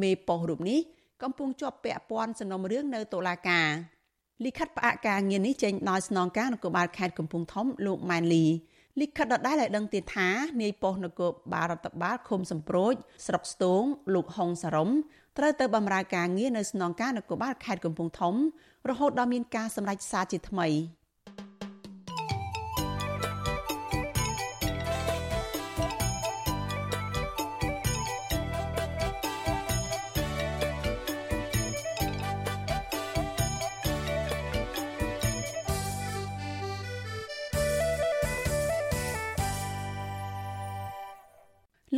[0.02, 0.80] មេប៉ុស្តិ៍រូបនេះ
[1.24, 3.68] កំពុងជាប់ពាក់ព័ន្ធសំណុំរឿងនៅតុលាការ
[4.46, 8.46] លិខិតផ្អាកការងារនេះចេញដោយស្នងការនគរបាលខេត្តកំពង់ធំលោកម៉ែនលី
[9.02, 10.30] លិខិតដដែលឲ្យដឹងទៀតថា
[10.62, 12.94] នាយប៉ុស្តិ៍នគរបាលរដ្ឋបាលឃុំសំប្រូច
[13.28, 14.90] ស្រុកស្ទូងលោកហុងសារ៉ុំ
[15.38, 18.36] ត្រូវទៅបម្រើការងារនៅស្នងការនគរបាលខេត្តកំពង់ធំ
[18.90, 20.68] រហូតដល់មានការសម្រេចសារជាថ្មី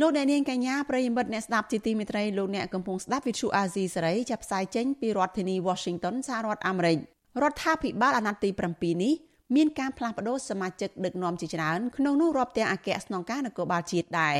[0.00, 6.98] លោកអ្នកនាងកញ្ញាប្រិយមិត្តអ្នកស្ដាប់ជាទីមេត្រីលោកអ្នកកំពុងស្ដាប់វិទ្យុអាស៊ីសេរីចាប់ផ្សាយចេញពីរដ្ឋធានី Washington សហរដ្ឋអាមេរិក
[7.42, 9.14] រដ្ឋាភិបាលអាណត្តិទី7នេះ
[9.56, 14.36] មានការផ្លាស់ប្តូរសមាជិកដឹកនាំជាច្រើនក្នុងនោះរាប់ទាំងអគ្គស្នងការនគរបាលជាតិដែរ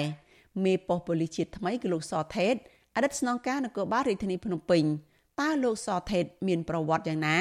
[0.64, 2.54] មេប៉ុស្តិ៍ប៉ូលីសជាតិថ្មីគឺលោកសថេត
[2.96, 4.84] អតីតស្នងការនគរបាលរាជធានីភ្នំពេញ
[5.40, 7.38] តើលោកសថេតមានប្រវត្តិយ៉ាងណា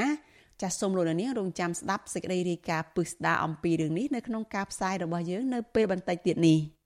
[0.61, 6.59] ចាសសូមលោកនាងរងចាំស្ដាប់សេចក្តីរាយការណ៍ពឹស្ដារអំពីរឿងនេះនៅក្នុងការផ្សាយរបស់យើងនៅពេលបន្តិចទៀតនេះ។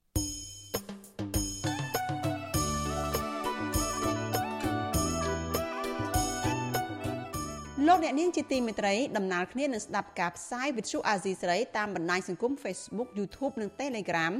[7.88, 14.34] លោកអ្នកនាងជាទីមេត្រីដំណើរគ្នានឹងស្ដាប់ការផ្សាយវិទ្យុអាស៊ីសេរីតាមបណ្ដាញសង្គម Facebook YouTube និង Telegram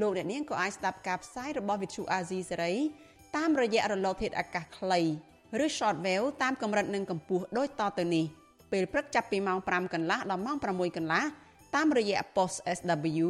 [0.00, 2.74] លោកអ្នកនាងក៏អាចស្ដាប់ការផ្សាយរបស់វិទ្យុអាស៊ីសេរី
[3.36, 5.00] តាមរយៈរលកធាតុអាកាសខ្លី
[5.64, 8.24] ឬ Shortwave តាមកម្រិតនិងកម្ពស់ដូចតទៅនេះ
[8.72, 11.24] ពេលព្រឹកចាប់ពីម៉ោង5កន្លះដល់ម៉ោង6កន្លះ
[11.74, 13.28] តាមរយៈ post SW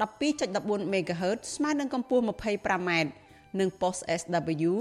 [0.00, 2.90] 12.14 MHz ស្មើនឹងកម្ពស់ 25m
[3.60, 4.72] និង post SW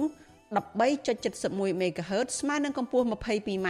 [0.55, 3.69] 13.71 MHz ស្មើនឹងកម្ពស់ 22m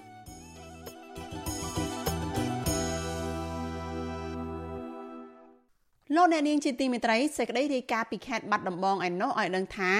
[6.15, 9.91] លោកអ្នកនាងជាទីមេត្រីសេចក្តីរាយការណ៍ពីខេត្តបាត់ដំបងឯណោះឲ្យដឹងថា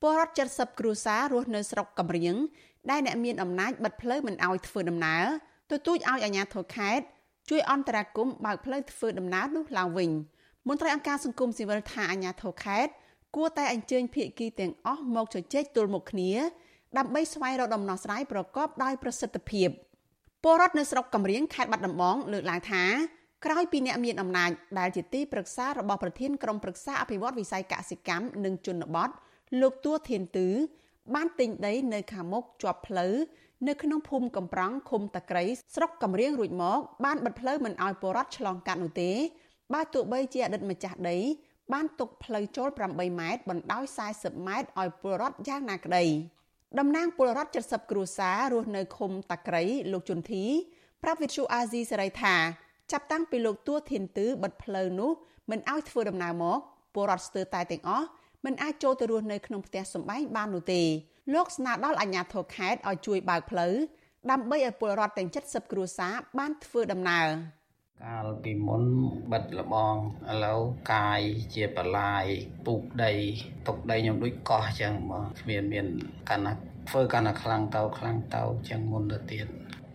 [0.00, 2.36] ពលរដ្ឋ70គ្រួសាររស់នៅស្រុកកំរៀង
[2.90, 5.24] ដែលអ្នកមានអំណាចបិទផ្លូវមិនឲ្យធ្វើដំណើរ
[5.70, 7.04] ទទូចឲ្យអាជ្ញាធរខេត្ត
[7.50, 10.10] ជួយអន្តរាគមន៍បើកផ្លូវធ្វើដំណើរនោះឡើងវិញ
[10.68, 12.92] មន្ត្រីអង្គការសង្គមស៊ីវិលថាអាជ្ញាធរខេត្ត
[13.36, 16.32] គួរតែអញ្ជើញភាគីទាំងអស់មកជជែកទល់មុខគ្នា
[16.98, 19.68] ដើម្បីស្វែងរកដំណោះស្រាយប្រកបដោយប្រសិទ្ធភាព
[20.42, 22.84] ពលរដ្ឋនៅស្រុកកំរៀងខេត្តបាត់ដំបងលើកឡើងថា
[23.46, 29.10] ក្រោយពីអ្នកមានអំណាចដែលជាទីប្រឹក្សារបស់ប្រធានក្រុមប្រឹក្សាអភិវឌ្ឍវិស័យកសិកម្មនិងជនបទ
[29.60, 30.48] លោកទួធានទឺ
[31.14, 33.14] បានទិញដីនៅខាងមុខជាប់ផ្លូវ
[33.68, 39.10] នៅក្នុងភូមិកំប្រង់ឃុំតាក្រៃស្រុកកំរៀងរួចមក បានបិទផ្លូវមិនឲ្យពលរដ្ឋឆ្លងកាត់នោះទេ
[39.74, 41.18] បើទោះបីជាអតីតម្ចាស់ដី
[41.72, 43.84] បានទុកផ្លូវចូល8ម៉ែត្របណ្ដោយ
[44.16, 46.04] 40ម៉ែត្រឲ្យពលរដ្ឋយ៉ាងណាក្តី
[46.78, 50.44] តំណាងពលរដ្ឋ70គ្រួសាររស់នៅឃុំតាក្រៃលោកជុនធី
[51.02, 52.36] ប្រាប់វិទ្យុអាស៊ីសេរីថា
[52.92, 55.10] ចាប់តាំងពីលោកទួធានទឺបិទផ្លូវនោះ
[55.50, 56.58] មិនឲ្យធ្វើដំណើរមក
[56.94, 58.06] ពលរដ្ឋស្ទើរតែទាំងអស់
[58.44, 60.82] មិនអាចចូលទៅរស់នៅក្នុងផ្ទះសម្បែងបាននោះទេ
[61.34, 63.74] លោកស្នើដល់អាជ្ញាធរខេត្តឲ្យជួយបើកផ្លូវ
[64.30, 67.28] ដើម្បីឲ្យពលរដ្ឋទាំង70គ្រួសារបានធ្វើដំណើរ
[68.04, 68.84] កាលពីមុន
[69.32, 69.94] បិទលបង
[70.30, 70.60] ឥឡូវ
[70.92, 71.20] កាយ
[71.54, 72.24] ជាបលាយ
[72.66, 73.12] ពូកដី
[73.66, 75.86] ទុកដីខ្ញុំដូចកោះចឹងបងគ្មានមាន
[76.28, 76.52] កាន់ណា
[76.88, 79.46] ធ្វើកាន់ណាខ្លាំងទៅខ្លាំងទៅចឹងមុនទៅទៀត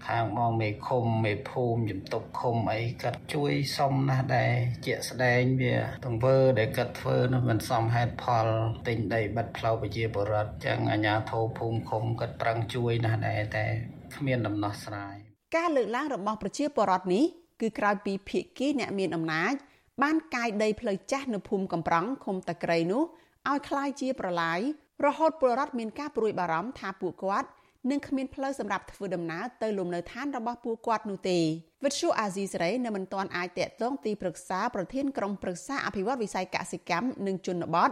[0.09, 4.55] ខាងបងមេឃុំមេភូមិជំទប់ឃុំអីគាត់ជួយសុំណាស់ដែរ
[4.87, 8.47] ជាក់ស្ដែងវាទង្វើដែលគាត់ធ្វើនោះមិនសមហេតុផល
[8.89, 13.67] ទិញដីបិទផ្លូវប្រជាពលរដ្ឋចឹងអាជ្ញាធរភូមិឃុំគាត់ប្រឹងជួយណាស់ដែរតែ
[14.15, 15.17] គ្មានដំណោះស្រាយ
[15.57, 17.25] ការលើកឡើងរបស់ប្រជាពលរដ្ឋនេះ
[17.61, 19.55] គឺក្រោយពីភៀកគីអ្នកមានអំណាច
[20.03, 23.03] បានកាយដីផ្លូវចាស់នៅភូមិកំប្រង់ឃុំតាក្រៃនោះ
[23.51, 24.61] ឲ្យคล้ายជាប្រឡាយ
[25.07, 27.49] រហូតពលរដ្ឋមានការព្រួយបារម្ភថាពួកគាត់
[27.90, 31.40] និងគ្មានផ្លូវសម្រាប់ធ្វើដំណើរទៅលំនៅឋានរបស់ពួកគាត់នោះទេ
[31.84, 37.90] វិទ្យុអាស៊ីសេរីនៅមិនទាន់អាចតាក់ទងទីប្រឹក្សាប្រធានក្រុមប្រឹក្សាអភិវឌ្ឍវិស័យកសិកម្មនិងជនបទ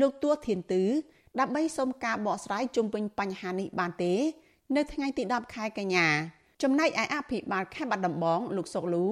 [0.00, 0.84] លោកទួធានទឺ
[1.40, 4.14] ដើម្បីសុំការបកស្រាយជុំវិញបញ្ហានេះបានទេ
[4.76, 6.08] នៅថ្ងៃទី10ខែកញ្ញា
[6.62, 9.06] ចំណែកឯអភិបាលខេត្តបាត់ដំបងលោកសុកលូ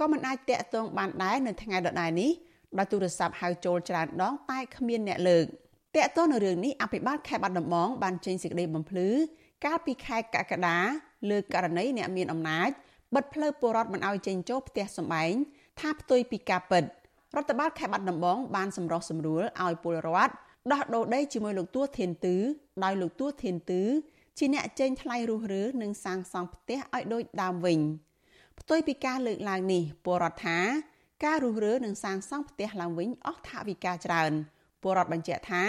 [0.00, 2.30] ក៏មិនអាចតាក់ទងបានដែរនៅថ្ងៃដដែលនេះ
[2.78, 5.44] ដោយទូរស័ព្ទហៅចូលច្រើនដងតែគ្មានអ្នកលើក
[5.96, 9.08] តាក់ទងនៅរឿងនេះអភិបាលខេត្តបាត់ដំបងបានចេញសេចក្តីបំភ្លឺ
[9.64, 10.78] កាលពីខែកក្កដា
[11.30, 12.70] លើករណីអ្នកមានអំណាច
[13.14, 15.32] បិទផ្លូវពលរដ្ឋមិនឲ្យចេញចូលផ្ទះសម្បែង
[15.80, 16.84] ថាផ្ទុយពីការពិត
[17.36, 20.32] រដ្ឋបាលខេត្តបាត់ដំបងបានសម្រុះសម្រួលឲ្យពលរដ្ឋ
[20.72, 22.36] ដោះដូរដីជាមួយលោកទួធានទឺ
[22.84, 23.82] ដោយលោកទួធានទឺ
[24.38, 27.80] ជាអ្នកចេញថ្លៃរុះរើនិងសាងសង់ផ្ទះឲ្យដូចដើមវិញ
[28.60, 30.58] ផ្ទុយពីការលើកឡើងនេះពលរដ្ឋថា
[31.24, 34.32] ការរុះរើនិងសាងសង់ផ្ទះឡើងវិញអស់ថវិកាច្រើន
[34.82, 35.64] ពលរដ្ឋបញ្ជាក់ថា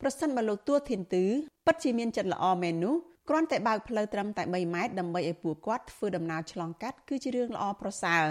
[0.00, 1.24] ប្រសិនបើលោកទួធានទឺ
[1.66, 2.96] ពិតជាមានចិត្តល្អមែននោះ
[3.28, 8.24] គ្រាន់តែបើកផ្លូវត្រឹមតែ3ម៉ែត្រដើម្បីឲ្យពួកគាត់ធ្វើដំណើរឆ្លងកាត់គឺជារឿងល្អប្រសើរ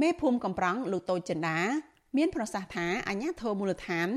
[0.00, 1.58] មេភូមិកំប្រងលោកតូចចិន្តា
[2.16, 4.08] មានប្រសាសន៍ថាអាញាធរមូលដ្ឋាន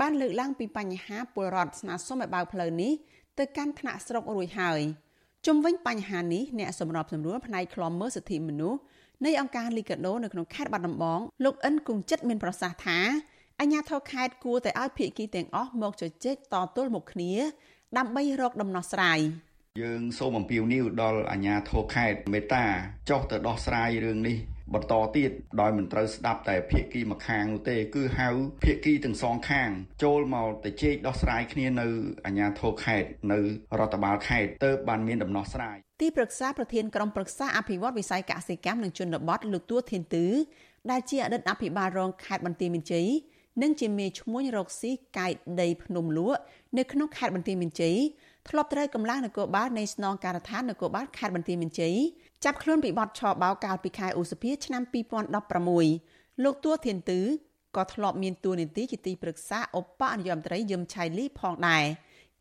[0.00, 2.92] បានលើកឡើងពីបញ្ហាពលរដ្ឋស្នើសុំឲ្យបើកផ្លូវនេះ
[3.38, 4.80] ទៅកាន់ថ្នាក់ស្រុករួចហើយ
[5.46, 8.78] ជុំវិញបញ្ហានេះអ្នកសម្របសម្រួលផ្នែកខ្លំមើលសិទ្ធិមនុស្ស
[9.24, 12.98] នៃអង្គការលីកាដូនៅក្នុងខេត្តបាត់ដំបងលោកអិនគង្ជិតមានប្រសាសន៍ថា
[13.60, 17.32] អាជ្ញាធរខេត្តគួរតែឲ្យភាគីទាំងអស់មកជជែកតទល់មុខគ្នា
[17.98, 19.20] ដើម្បីរកដំណោះស្រាយ
[19.78, 22.64] យើងសូមអំពាវនាវដល់អាជ្ញាធរខេត្តមេតា
[23.10, 24.36] ចុះទៅដោះស្រាយរឿងនេះ
[24.74, 25.30] បន្តទៀត
[25.60, 28.28] ដោយមិនត្រូវស្ដាប់តែភាគីម្ខាងនោះទេ គឺហៅ
[28.64, 29.70] ភាគីទាំងសងខាង
[30.02, 31.86] ចូលមកទៅជែកដោះស្រាយគ្នានៅ
[32.26, 33.38] អាជ្ញាធរខេត្តនៅ
[33.78, 40.26] រដ្ឋបាលខេត្តទើបបានមានដំណោះស្រាយទីប្រឹក្សាប្រធានក្រុមប្រឹក្សាអភិវឌ្ឍវិស័យកសិកម្មនិងជនបទលោកទួធានទឺ
[40.90, 43.08] ដែលជាអតីតអភិបាលរងខេត្តបន្ទាយមានជ័យ
[43.62, 46.40] និងជាមេឈ្មោះរកស៊ីកាយដីភ្នំលក់
[46.78, 47.96] នៅក្នុងខេត្តបន្ទាយមានជ័យ
[48.48, 51.96] ធ្លាប់ត្រូវកម្លាំងនគរបាលនៃស្នងការដ្ឋាននគរបាលខេត្តបន្ទាយមានជ័យ
[52.44, 54.82] ចាប់ខ្លួនពីបទឆបោកកាលពីខែឧសភាឆ្នាំ
[55.62, 57.20] 2016លោកទួធានទឺ
[57.76, 61.84] ក៏ធ្លាប់មានតួនាទីជាទីប្រឹក្សាឧបនាយករដ្ឋមន្ត្រីយឹមឆៃលីផងដែរ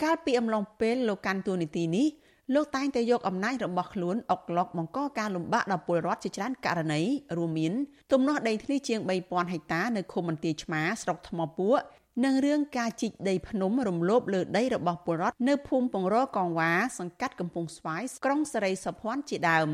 [0.04, 2.08] កាលពីអំឡុងពេលលោកកាន់តួនាទីនេះ
[2.56, 7.02] លោកតែងតែយកអំណាចរបស់ខ្លួនអុកឡុកបង្កការលំបាកដល់ពលរដ្ឋជាច្រើនករណី
[7.38, 7.74] រួមមាន
[8.12, 11.80] ទំនាស់ដីធ្លីជាង3000ហិកតានៅឃុំបន្ទាយឆ្មាស្រុកថ្មពួក
[12.26, 19.70] និងរឿងការជីកដីភ្នំរំលោភលើដីរបស់ពលរដ្ឋនៅភូមិពងរកងវ៉ាសង្កាត់កំពង់ស្វាយក្រុងសេរីសុភ័ណ្ឌជាដើម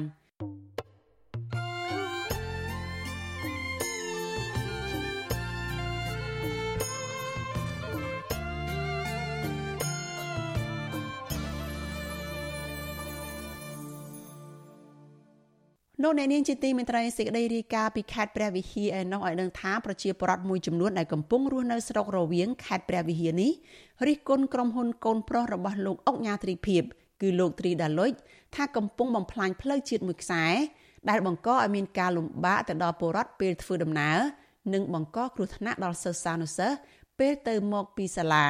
[16.01, 23.51] លោកអ្នកនាងជាទីមេត្រីសេចក្តីរាយការណ៍ពីខេត្តព្រះវិហារឯនោះឲ្យដឹងថាប្រជាពលរដ្ឋមួយចំនួនដែលកំពុងរស់នៅស្រុករវៀងខេត្តព្រះវិហារនេះ
[24.07, 26.83] រិះគន់ក្រុមហ៊ុនកូនប្រុសរបស់លោកអុកញ៉ាទ្រីភិប
[27.21, 28.11] គឺលោកទ្រីដាលុច
[28.55, 30.45] ថាកំពុងបំផ្លាញផ្លូវជាតិមួយខ្សែ
[31.09, 34.17] ដែលបង្កឲ្យមានការលំបាកទៅដល់ពលរដ្ឋពេលធ្វើដំណើរ
[34.73, 36.77] និងបង្កគ្រោះថ្នាក់ដល់សិស្សានុសិស្ស
[37.19, 38.45] ពេលទៅមកពីសាលា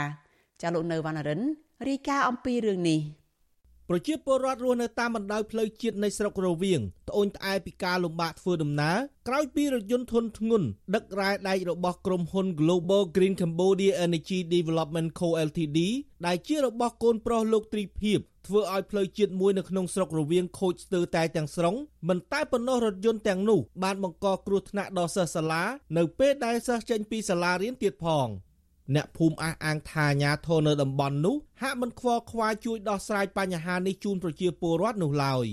[0.62, 1.42] ចាលោកនៅវណ្ណរិន
[1.88, 3.00] រាយការណ៍អំពីរឿងនេះ
[3.90, 15.80] ប្រជាពលរដ្ឋរស់នៅតាមបណ្ដោយផ្លូវជាតិនៃស្រុករវៀងត្អូញត្អែពីការលំបាកធ្វើដំណើរក្រោយពីរថយន្តធុនធ្ងន់ដឹករ៉ែដែករបស់ក្រុមហ៊ុន Global Green Cambodia Energy Development Co Ltd
[16.26, 21.76] ដែលជារបស់កូនប្រុសលោកទ្រីភិបធ្វើឲ្យផ្លូវជាតិមួយនៅក្នុងស្រុករវៀងខូចស្ទើរតែទាំងស្រុង
[22.10, 25.64] មិនតែប៉ុណ្ណោះរថយន្តទាំងនោះបានបង្កគ្រោះថ្នាក់ដល់សិស្សសាលា
[25.98, 28.28] នៅពេលដែលសិស្សចេញពីសាលារៀនទៀតផង។
[28.94, 35.46] អ្នកភូមិអះអាងថាអាញាធរនៅតំបន់នោះហាក់មិនខ្វល់ខ្វាយជួយដោះស្រាយបញ្ហានេះជូនប្រជាពលរដ្ឋនោះឡើយ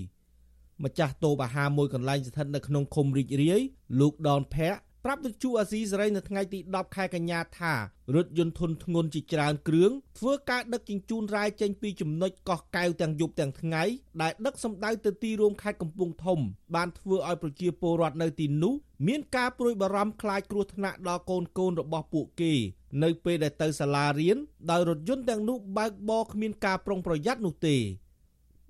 [0.84, 3.60] ម្ចាស់តូបអាហារមួយកន្លែងស្ថិតនៅក្នុងឃុំរីករាយ
[4.00, 7.74] លោកដនភ័ក្រប្រាប់វិទ្យុអាស៊ីសេរីនៅថ្ងៃទី10ខែកញ្ញាថា
[8.14, 13.82] រថយន្តធុនធ្ងន់ជាច្រើនគ្រឿងធ្វើការដឹកជញ្ជូនរ៉ែចេញពីចំណុចកោះកែវទាំងយប់ទាំងថ្ងៃ
[14.22, 16.38] ដែលដឹកសម្ដៅទៅទីរួមខេត្តកំពង់ធំ
[16.74, 18.74] បានធ្វើឲ្យប្រជាពលរដ្ឋនៅទីនោះ
[19.06, 22.54] មានការព្រួយបារម្ភខ្លាចគ្រោះថ្នាក់ដល់កូនកូនរបស់ពួកគេ
[23.02, 24.36] នៅពេលដែលទៅសាលារៀន
[24.70, 27.76] ដោយរថយន្តទាំងនោះបើកបរគ្មានការប្រុងប្រយ័ត្ននោះទេ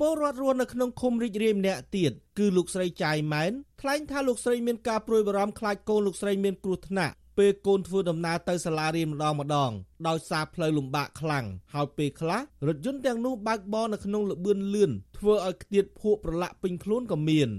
[0.01, 9.71] ពលរដ្ឋរស់នៅក្នុងឃុំរីករាយម្នាក់ទៀតគឺលោកស្រីចាយម៉ែនថ្លែងថាលោកស្រីមានការព្រួយបារម្ភខ្លាចកូនលោកស្រីមានគ្រោះថ្នាក់ពេលកូនធ្វើដំណើរទៅសាលារៀនម្ដងម្ដង
[10.09, 17.51] ដោយសារផ្លូវលំបាកខ្លាំងហើយពេលខ្លះរថយន្តទាំងនោះបើកបរនៅក្នុងល្បឿនលឿនធ្វើឲ្យខ្ទាតភក់ប្រឡាក់ពេញខ្លួនក៏មាន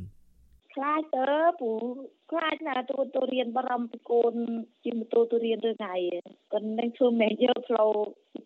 [0.74, 1.26] ខ្លាចទៅ
[1.60, 1.72] ពូ
[2.34, 4.34] ខ្លាចណាទូទូរៀនបរំពីកូន
[4.84, 5.96] ជិះម៉ូតូទូរៀនឬថ្ងៃ
[6.52, 7.92] គាត់នឹងធ្វើមេយកផ្លូវ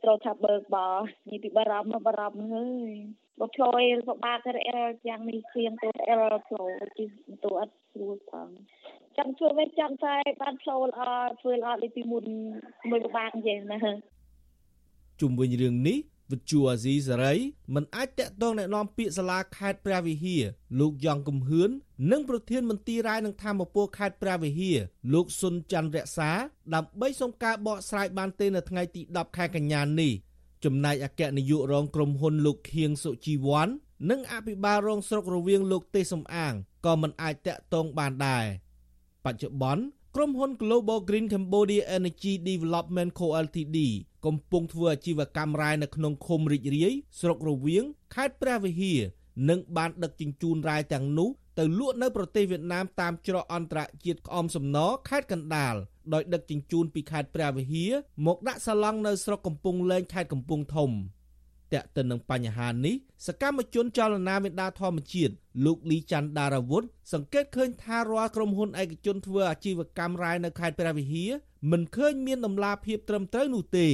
[0.04, 0.88] ត្រូវថាបើកបោ
[1.30, 2.94] នេះពីបរំបរំហើយ
[3.40, 8.48] បើផ្លូវអេលពិបាកទៅអេលយ៉ាងនេះគ្រៀងទៅអេលផ្លូវជិះម៉ូតូអត់ស្រួលផង
[9.18, 11.02] ចង់ធ្វើវិញចង់តែបានផ្លូវល្អ
[11.42, 12.26] ធ្វើល្អដូចពីមុន
[12.90, 13.80] មួយពិបាកយ៉ាងណា
[15.22, 15.98] ជុំវិញរឿងនេះ
[16.32, 17.34] វិទ្យុអាស៊ីសេរី
[17.76, 20.44] មិនអាចតាក់ទងណែនាំពាក្យសាលាខេត្តព្រះវិហារ
[20.80, 21.70] លោកយ៉ងកំហឿន
[22.12, 24.78] និងប្រធានមន្ទីររាយនឹងធម្មពលខេត្តព្រះវិហារ
[25.14, 26.32] លោកសុនច័ន្ទរក្សា
[26.74, 30.12] ដើម្បីសុំការបកស្រាយបានទេនៅថ្ងៃទី10ខែកញ្ញានេះ
[30.66, 33.68] ចំណែកអគ្គនាយករងក្រុមហ៊ុនលោកខៀងសុជីវ័ន
[34.10, 36.54] និងអភិបាលរងស្រុករវៀងលោកទេសសំអាង
[36.86, 38.46] ក៏មិនអាចតាក់ទងបានដែរ
[39.26, 39.84] បច្ចុប្បន្ន
[40.20, 43.78] ក្រុមហ៊ុន Global Green Cambodia Energy Development Co Ltd
[44.26, 47.84] កំពុងធ្វើអាជីវកម្មរ៉ែនៅក្នុងឃុំរីករាយស្រុករវៀង
[48.16, 49.00] ខេត្តព្រះវិហារ
[49.50, 54.78] និងបានដឹកជញ្ជូនរ៉ែទាំងនោះទៅលក់នៅប្រទេសវៀតណាមតាមច្រកអន្តរជាតិក្អមសំណ
[55.10, 55.76] ខេត្តកណ្ដាល
[56.14, 57.92] ដោយដឹកជញ្ជូនពីខេត្តព្រះវិហារ
[58.26, 60.92] មកដាក់សាឡង់នៅស្រុកកំពង់លែងខេត្តកំពង់ធំ
[61.74, 62.96] តែកទៅនឹងបញ្ហានេះ
[63.28, 65.34] សកម្មជនចលនាមេដាធម្មជាតិ
[65.66, 71.32] លោកលីច័ន្ទដារាវុធសង្កេតឃើញថារាល់ក្រុមហ៊ុនឯកជនធ្វើអាជីវកម្មរ៉ែនៅខេត្តព្រះវិហារ
[71.72, 73.88] មិនឃើញមានដំណាភាពត្រឹមត្រូវនោះទេ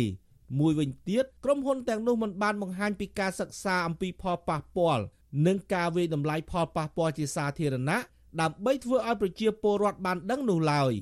[0.59, 5.03] មួយវិញទៀតក្រុមហ៊ុនទាំងនោះមិនបានបង្ហាញពីការសិក្សាអំពីផលប៉ះពាល់
[5.45, 7.97] និងការវិយតម្លៃផលប៉ះពាល់ជាសាធារណៈ
[8.41, 10.93] ដើម្បីធ្វើឲ្យប្រជាពលរដ្ឋបានដឹងនោះឡើយ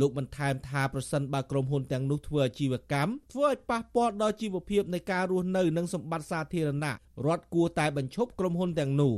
[0.00, 6.94] លោកបន្ថែមថាប្រសិនបើក្រុមហ៊ុនទាំងនោះធ្វើអាជីវកម្មធ្វើឲ្យប៉ះពាល់ដល់ជីវភាពនៃការរស់នៅនិងសម្បត្តិសាធារណៈ
[7.26, 9.14] រដ្ឋគួរតែបញ្ឈប់ក្រុមហ៊ុនទាំងនោះ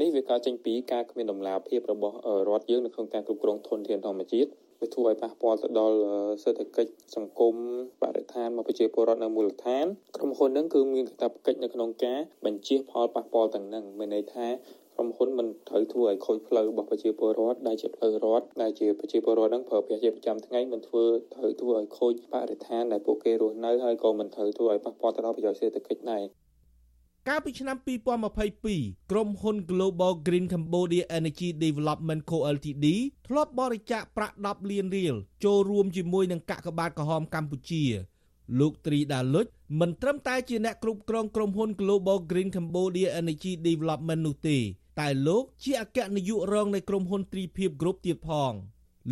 [0.00, 2.16] នេះវាកើតចេញពីការគ្មានដំណាភាពរបស់
[2.48, 5.96] រដ្ឋយើងនៅក្នុងការគ្រប់គ្រងធនធានធម្មជាតិវាធ្វើឲ្យប៉ះពាល់ទៅដល់
[6.42, 7.54] សេដ្ឋកិច្ចសង្គម
[8.02, 14.46] បរិស្ថានមកប្រជាពលរដ្ឋនៅមូលដ្ឋានក្រុមហ៊ុនហ្នឹងគឺមានកាតព្វកិច្ចនៅក្នុងការបញ្ជៀសផលប៉ះពាល់ទាំងហ្នឹងមានន័យថា
[15.02, 26.22] ក្រុមហ៊ុនមិនត្រូវធ្វើឲ្យខូចផ្លូវរបស់ប្រជាពលរដ្ឋដែលជាផ្លូវរដ្ឋដែលជាប្រជាពលរដ្ឋហ្នឹងប្រើប្រាស់ជាប្រចាំថ្ងៃមិនធ្វើត្រូវធ្វើឲ្យខូចបរិស្ថានដែលពួកគេរស់នៅហើយក៏មិនត្រូវធ្វើឲ្យប៉ះពាល់ទៅដល់ប្រយោជន៍សេដ្ឋកិច្ចដែរ
[27.28, 27.76] កាលពីឆ្នាំ
[28.48, 32.86] 2022ក្រុមហ៊ុន Global Green Cambodia Energy Development Co Ltd
[33.28, 37.84] ធ្លាប់បរិច្ចាគប្រាក់10លានរៀលចូលរួមជាមួយនឹងកាកបាទក្រហមកម្ពុជា
[38.58, 39.46] លោកត្រីដាលុច
[39.80, 44.58] មិនត្រឹមតែជាអ្នកគ្រប់គ្រងក្រុមហ៊ុន Global Green Cambodia Energy Development នោះទេ
[45.00, 48.52] តែលោកជាអគ្គនាយករងនៃក្រុមហ៊ុនទ្រីភិបគ្រប់ទៀតផង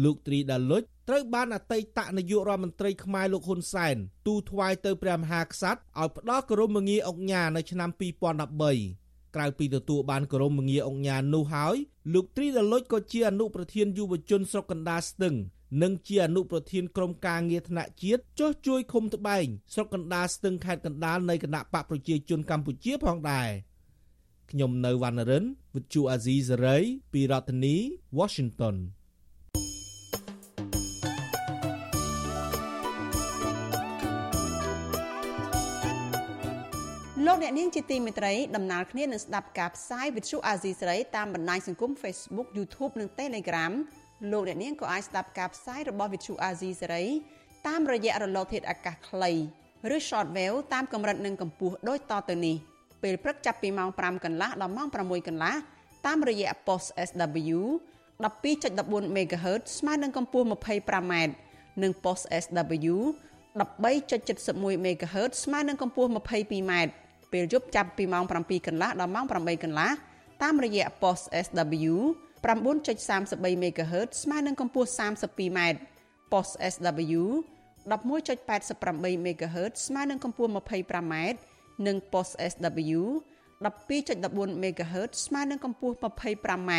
[0.04, 7.90] លោកត្រីដាលុចត្រូវបានអតីតនាយករដ្ឋមន្ត្រីខ្មែរលោកហ៊ុនសែនទូថ្វាយទៅព្រះមហាក្សត្រឲ្យផ្ដល់គោរមងារអង្គញានៅឆ្នាំ
[8.58, 11.76] 2013ក្រៅពីទទួលបានគោរមងារអង្គញានោះហើយ
[12.14, 15.34] លោកត្រីដាលុចក៏ជាអនុប្រធានយុវជនស្រុកកណ្ដាលស្ទឹង
[15.82, 23.48] និងជាអនុប្រធានក្រុមការងារថ្នាក់ជាតិចុះជួយឃុំត្បែងស្រុកកណ្ដាលស្ទឹងខេត្តកណ្ដាលនៃគណៈបកប្រជាជនកម្ពុជាផងដែរ
[24.52, 26.82] ខ្ញុំនៅវណ្ណរិន With Chu Azizi Saray
[27.12, 27.76] ពីរដ្ឋធានី
[28.18, 28.76] Washington
[37.26, 43.72] លោកអ្នកនាងជាទីមេត្រីដំណើរគ្នានឹងស្ដាប់ការផ្សាយវិទ្យុអាស៊ីសេរីតាមបណ្ដាញសង្គម Facebook YouTube និង Telegram
[44.32, 47.04] លោកអ្នកនាងក៏អាចស្ដាប់ការផ្សាយរបស់វិទ្យុអាស៊ីសេរី
[47.66, 49.32] តាមរយៈរលកធាតុអាកាសខ្លី
[49.94, 52.56] ឬ Shortwave តាមកម្រិតនិងកម្ពស់ដូចតទៅនេះ
[53.02, 55.54] ពេលព្រឹកចាប់ពីម៉ោង5កន្លះដល់ម៉ោង6កន្លះ
[56.06, 57.58] តាមរយៈ post SW
[58.24, 61.14] 12.14 MHz ស្មើនឹងកម្ពស់ 25m
[61.82, 62.96] និង post SW
[63.60, 66.72] 13.71 MHz ស្មើនឹងកម្ពស់ 22m
[67.32, 69.90] ពេលយប់ចាប់ពីម៉ោង7កន្លះដល់ម៉ោង8កន្លះ
[70.42, 71.94] តាមរយៈ post SW
[72.44, 75.58] 9.33 MHz ស្មើនឹងកម្ពស់ 32m
[76.32, 77.22] post SW
[77.90, 81.14] 11.88 MHz ស្មើនឹងកម្ពស់ 25m
[81.86, 83.00] និង post SW
[83.64, 86.72] 12.14 MHz ស្មើនឹងកម្ពស់ 25m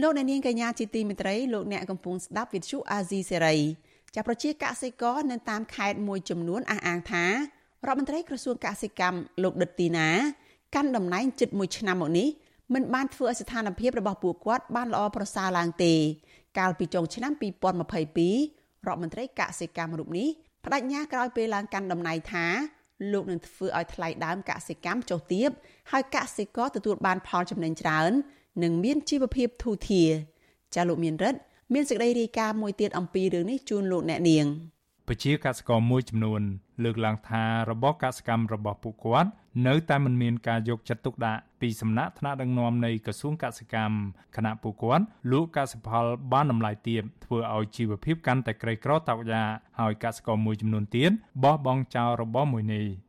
[0.00, 3.56] លោកអ្នកនាងកញ្ញាជាទីមេត្រីលោកអ្នកកំពុងស្ដាប់វិទ្យុអាស៊ីសេរី
[4.14, 7.32] ចាប្រជាកសិករនៅតាមខេត្តមួយចំនួនអះអាងថារ
[7.86, 10.08] ដ្ឋមន្ត្រីក្រសួងកសិកម្មលោកដិតទីណា
[10.74, 12.28] កាន់តំណែងជិត1ឆ្នាំមកនេះ
[12.74, 15.94] មិនបានធ្វើឲ្យស្ថានភាពរបស់ពួកគាត់បានល្អប្រសើរឡើងទេ
[16.58, 20.28] កាលពីចុងឆ្នាំ2022រដ្ឋមន្ត្រីកសិកម្មរូបនេះ
[20.64, 22.46] បដិញ្ញាក្រោយពេលឡើងកាន់តំណែងថា
[23.12, 25.48] លោកនឹងធ្វើឲ្យថ្លៃដើមកសិកម្មចុះទាប
[25.92, 28.12] ហើយកសិករទទួលបានផលចំណេញច្រើន
[28.62, 30.10] និងមានជីវភាពធូរធារ
[30.74, 31.40] ចាលោកមានរិទ្ធ
[31.74, 34.46] មានសេចក្តីរាយការណ៍មួយទៀតអំពីរឿងនេះជូនលោកអ្នកនាង
[35.08, 36.40] ពជាកសិករមួយចំនួន
[36.84, 39.30] លើកឡើងថារបបកសកម្មរបស់ពួកគាត់
[39.66, 43.96] នៅតែមិនមានការយកចិត្តទុកដាក់ពីសំណាក់ថ្នាក់ដឹកនាំនៃក្រសួងកសិកម្ម
[44.36, 49.44] គណៈពួកគាត់លក់កសិផលបានតម្លៃទាបធ្វើឲ្យជីវភាពកាន់តែក្រីក្រតោកយ៉ា
[49.80, 51.10] ហើយកសិករមួយចំនួនទៀត
[51.44, 53.03] បោះបង់ចោលរបរមួយនេះ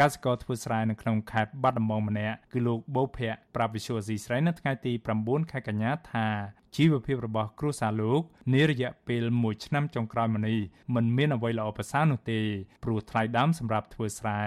[0.00, 4.92] កសិករធ្វើស្រែនៅក្នុងខេត្តបាត់ដំបងម្នាក់គឺលោកបូភ័ក្រប្រាប់វិសុយស៊ីស្រីនៅថ្ងៃទី
[5.22, 6.26] 9ខែកញ្ញាថា
[6.76, 8.20] ជីវភាពរបស់គ្រួសារលោក
[8.54, 10.58] នារយៈពេល1ឆ្នាំចុងក្រោយមកនេះ
[10.94, 12.40] មិនមានអ្វីល្អប្រសើរនោះទេ
[12.84, 14.40] ព្រោះថ្លៃដើមសម្រាប់ធ្វើស្រែ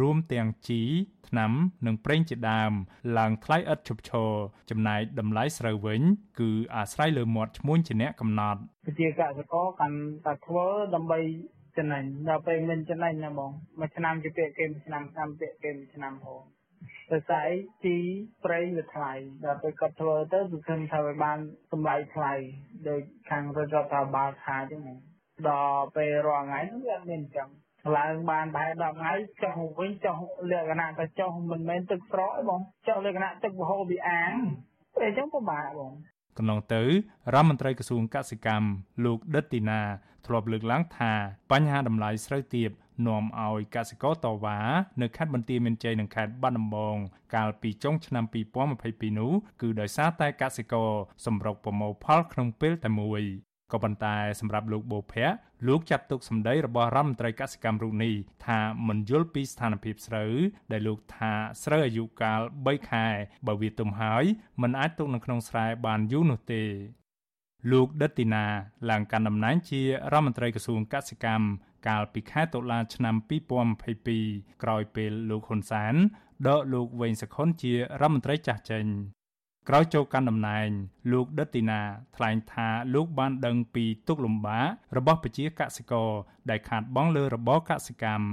[0.00, 0.82] រួមទាំងជី
[1.28, 1.52] ថ្នាំ
[1.86, 2.72] និងប្រេងជាដើម
[3.18, 4.30] ឡើងថ្លៃឥតឈប់ឈរ
[4.70, 6.02] ចំណែកតម្លៃស្រូវវិញ
[6.40, 8.60] គឺអាស្រ័យលើមាត់ឈ្មួញជាអ្នកកំណត់
[9.00, 11.18] ជាកសិករកាន់តែធ្វើដើម្បី
[11.78, 16.40] ចំណេញដល់ពេលមិនចំណេញណាបងមួយឆ្នាំជាពាក្យគេមួយឆ្នាំឆ្នាំពាក្យគេមួយឆ្នាំហូរ
[17.12, 17.96] ដោយសារអីជី
[18.44, 19.12] ប្រេងវាថ្លៃ
[19.44, 21.38] ដល់ពេលគាត់ធ្វើទៅគឺឃើញថាវាបាន
[21.72, 22.32] តម្លៃថ្លៃ
[22.88, 23.00] ដោយ
[23.30, 24.82] ខាងរដ្ឋាភិបាលថាអញ្ចឹង
[25.48, 27.48] ដល់ពេលរាល់ថ្ងៃហ្នឹងវាអត់មានអញ្ចឹង
[27.96, 29.12] ឡើងបានប្រហែល10ថ្ងៃ
[29.42, 30.16] ចុះវិញចុះ
[30.50, 34.32] លក្ខណៈតែចុះមិនមែនទឹកស្រកទេបងចុះលក្ខណៈទឹកវហូរពីអាង
[34.94, 35.92] ពេលអញ្ចឹងពិបាកបង
[36.38, 36.82] កន្លងទៅ
[37.34, 38.68] រដ្ឋមន្ត្រីក្រសួងកសិកម្ម
[39.04, 39.82] លោកដិតទីណា
[40.26, 41.12] ធ្លាប់លើកឡើងថា
[41.52, 42.70] បញ្ហាតម្លៃស្រូវទាប
[43.06, 44.58] នាំឲ្យកសិករតវ៉ា
[45.02, 46.96] នៅខេត្តបន្ទាយមានជ័យនិងខេត្តបាត់ដំបង
[47.34, 48.24] កាលពីចុងឆ្នាំ
[48.72, 50.90] 2022នោះគឺដោយសារតែកសិករ
[51.24, 53.22] សម្រុកប្រមូលផលក្នុងពេលតែមួយ
[53.74, 55.36] ក៏ប៉ុន្តែសម្រាប់លោកបូភ័ក្រ
[55.68, 58.14] លោកចាត់ទុកសម្ដីរបស់រដ្ឋមន្ត្រីកសិកម្មរូបនេះ
[58.46, 60.32] ថាមិនយល់ពីស្ថានភាពស្រូវ
[60.72, 61.32] ដែលលោកថា
[61.64, 63.06] ស្រូវអាយុកាល3ខែ
[63.46, 64.24] បើវាទុំហើយ
[64.62, 66.64] มันអាចទុកនៅក្នុងស្រែបានយូរនោះទេ
[67.72, 68.46] លោកដិតទីណា
[68.90, 71.46] ឡើងកាន់តំណែងជារដ្ឋមន្ត្រីក្រសួងកសិកម្ម
[71.88, 73.14] កាលពីខែតុលាឆ្នាំ
[73.88, 75.94] 2022ក្រោយពេលលោកហ៊ុនសែន
[76.48, 78.86] ដកលោកវែងសខុនជារដ្ឋមន្ត្រីចាស់ចេញ
[79.68, 80.68] ក្រោយចូលកាន់តំណែង
[81.12, 81.80] លោកដិតទីណា
[82.16, 86.10] ថ្លែងថាលោកបានដឹងពីទុកលំបាករបស់ប្រជាកសិករ
[86.50, 88.26] ដែលខាតបង់លើរបរកសិកម្ម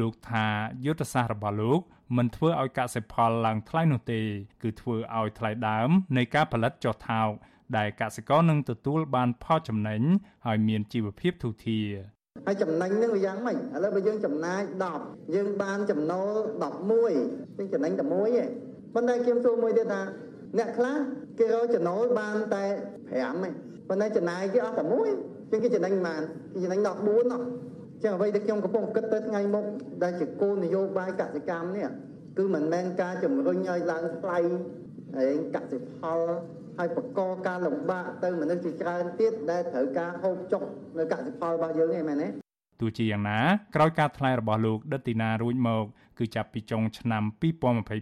[0.00, 0.46] លោកថា
[0.84, 1.80] យុទ្ធសាស្ត្ររបស់លោក
[2.16, 4.20] មិនធ្វើឲ្យកសិផលឡើងថ្លៃនោះទេ
[4.62, 7.30] គឺធ្វើឲ្យថ្លៃដើមនៃការផលិតចុះថោក
[7.76, 10.02] ដែលកសិករនឹងទទួលបានផលចំណេញ
[10.46, 11.88] ហើយមានជីវភាពធូរធារ
[12.46, 14.60] ហើយចំណេញនឹងវាយ៉ាងម៉េចឥឡូវបើយើងចំណាយ
[14.98, 16.34] 10យើងបានចំណូល
[16.94, 18.48] 11យើងចំណេញតែមួយឯង
[18.94, 20.02] ប៉ុន្តែខ្ញុំសួរមួយទៀតថា
[20.58, 20.96] អ្នកខ្លះ
[21.38, 23.34] គេរកចំណូលបានតែ5ឯង
[23.88, 25.08] ប៉ុន្តែចំណាយគេអស់តែមួយ
[25.50, 27.42] ជាងគេចំណេញបានគេចំណេញដល់4ណោះ
[28.02, 29.64] ចឹងអ្វីដែលខ្ញុំកំពុងគិតទៅថ្ងៃមុខ
[30.02, 31.88] ដែលជាគោលនយោបាយកសិកម្មនេះ
[32.38, 34.38] គឺមិនមែនការជំរុញឲ្យឡើងថ្លៃ
[35.16, 36.18] ហើយកសិផល
[36.78, 40.62] ហើយបកកការលំបាកទៅមនុស្សជាច្រើនទៀតដែលត្រូវការហូបចុក
[40.98, 42.43] នៅកសិផលរបស់យើងឯងមែនទេ
[42.80, 43.40] ទោះជាយ៉ាងណា
[43.74, 45.84] ក្រោយការថ្លែងរបស់លោកដិតទីណារួចមក
[46.18, 47.22] គឺចាប់ពីចុងឆ្នាំ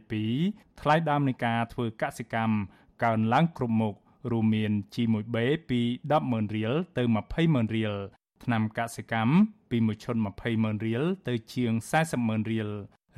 [0.01, 2.57] 2022ថ្លៃដើមនៃការធ្វើកសិកម្ម
[3.05, 3.95] កើនឡើងគ្រប់មុខ
[4.31, 5.37] រួមមាន G1B
[5.71, 7.03] ពី100000រៀលទៅ
[7.35, 7.95] 200,000រៀល
[8.45, 9.33] ថ្នាំកសិកម្ម
[9.71, 10.17] ពីមួយឈុត
[10.51, 11.73] 200,000រៀលទៅជាង
[12.11, 12.69] 400,000រៀល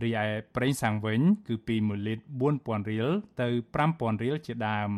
[0.03, 0.27] រីឯ
[0.57, 2.25] ប្រេងសាំងវិញ គឺពី1លីត្រ
[2.55, 3.09] 4,000រៀល
[3.41, 3.49] ទៅ
[3.85, 4.91] 5,000រៀលជាដើម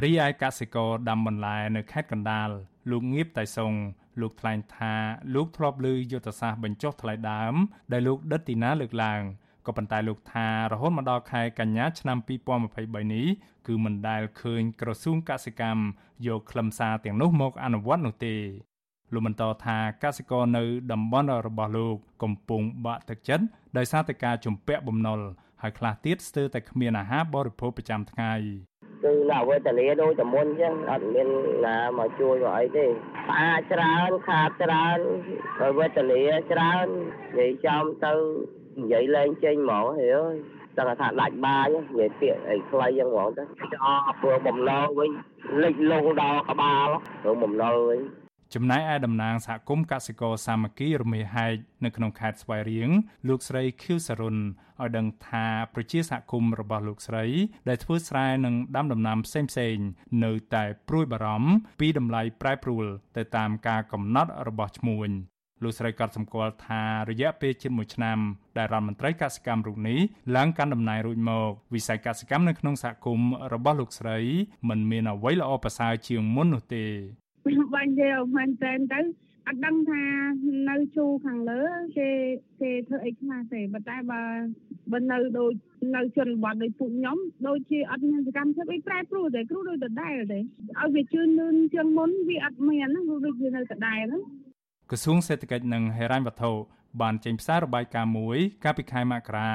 [0.00, 2.50] រីឯកសិករដាំបន្លែនៅខេត្តកណ្ដាល
[2.90, 3.72] លោកងៀបតៃសុង
[4.20, 4.94] លោកថ្លែងថា
[5.34, 7.54] លោកធ្លាប់លើយុទ្ធសាស្ត្របញ្ចុះថ្លៃដើម
[7.92, 9.22] ដែលលោកដិតទីណាលើកឡើង
[9.66, 12.18] ក៏ប៉ុន្តែលោកថារហូតមកដល់ខែកញ្ញាឆ្នាំ
[12.64, 13.26] 2023នេះ
[13.66, 15.82] គឺមិនដែលឃើញក្រសួងកសិកម្ម
[16.26, 18.34] យកខ្លឹមសារទាំងនោះមកអនុវត្តនោះទេ
[19.12, 23.44] លោកបន្តថាកសិករនៅតំបន់របស់លោកកំពុងបាក់ទឹកចិត្ត
[23.76, 25.20] ដោយសារតែការជំពាក់បំណុល
[25.62, 28.34] ហើយខ្លះទៀតស្ទើរតែគ្មានអាហារបរិភោគប្រចាំថ្ងៃ
[29.04, 31.28] គឺនៅវេទនាដូចតែមុនអញ្ចឹងអត់មាន
[31.66, 32.86] ណាមកជួយមកអីទេ
[33.28, 34.98] ផ្អាច្រើនខាតច្រើន
[35.58, 36.22] ហើយវេទនា
[36.52, 36.86] ច្រើន
[37.38, 38.12] និយាយចំទៅ
[38.78, 40.36] និយាយលែងចេញហ្មងហេអើយ
[40.76, 43.42] តែថាដាច់បាយនិយាយពាក្យអីខ្លីយ៉ាងហ្មងទៅ
[43.84, 45.10] អស់ព្រោះបំណុលវិញ
[45.62, 46.88] លិចលងដល់ក្បាល
[47.22, 48.00] ព្រោះបំណុលវិញ
[48.54, 52.90] ចំណែកឯតំណាងសហគមន៍កសិករសាមគ្គីរមាហែកនៅក្នុងខេត្តស្វាយរៀង
[53.28, 57.24] លោកស្រីខៀវសរុនឲ្យដឹងថាប្រជាសហគមន៍របស់លោកស្រី
[57.68, 59.86] ដែលធ្វើស្រែនិងដាំដំណាំផ្សេងៗ
[60.24, 61.50] នៅតែព្រួយបារម្ភ
[61.80, 62.86] ពីតម្លៃប្រែប្រួល
[63.16, 65.10] ទៅតាមការកំណត់របស់ឈ្មួញ
[65.62, 68.18] លោកស្រីក៏សម្គាល់ថារយៈពេលជិត1ឆ្នាំ
[68.58, 69.98] ដែលរដ្ឋមន្ត្រីកសិកម្មរូបនេះ
[70.36, 74.18] ឡើងកាន់តំណែងរួចមកវិស័យកសិកម្មនៅក្នុងសហគមន៍របស់លោកស្រី
[74.68, 76.86] មិនមានអ្វីល្អប្រសើរជាងមុននោះទេ
[77.74, 79.00] បាញ់ទេមែនតែនទៅ
[79.48, 80.04] អត់ដឹងថា
[80.70, 81.62] នៅជួខាងលើ
[81.98, 82.10] គេ
[82.60, 84.22] គេធ្វើអីខ្លះទេប៉ុន្តែបើ
[84.92, 85.52] បើនៅដូច
[85.96, 87.18] នៅជនបទដូចពួកខ្ញុំ
[87.48, 94.22] ដូចជាអត់មានសកម្មភាពអីប្រែប្រួលទេគ្រូដូចដដែលទេឲ្យវាជឿនលឿនជាងមុនវាអត់មានណាគ្រូដូចវានៅដដែលហ្នឹង
[94.90, 96.50] ក្រសួងសេដ្ឋកិច្ចនិងហិរញ្ញវត្ថុ
[97.00, 99.50] បានចេញផ្សាយរបាយការណ៍មួយកាលពីខែមករា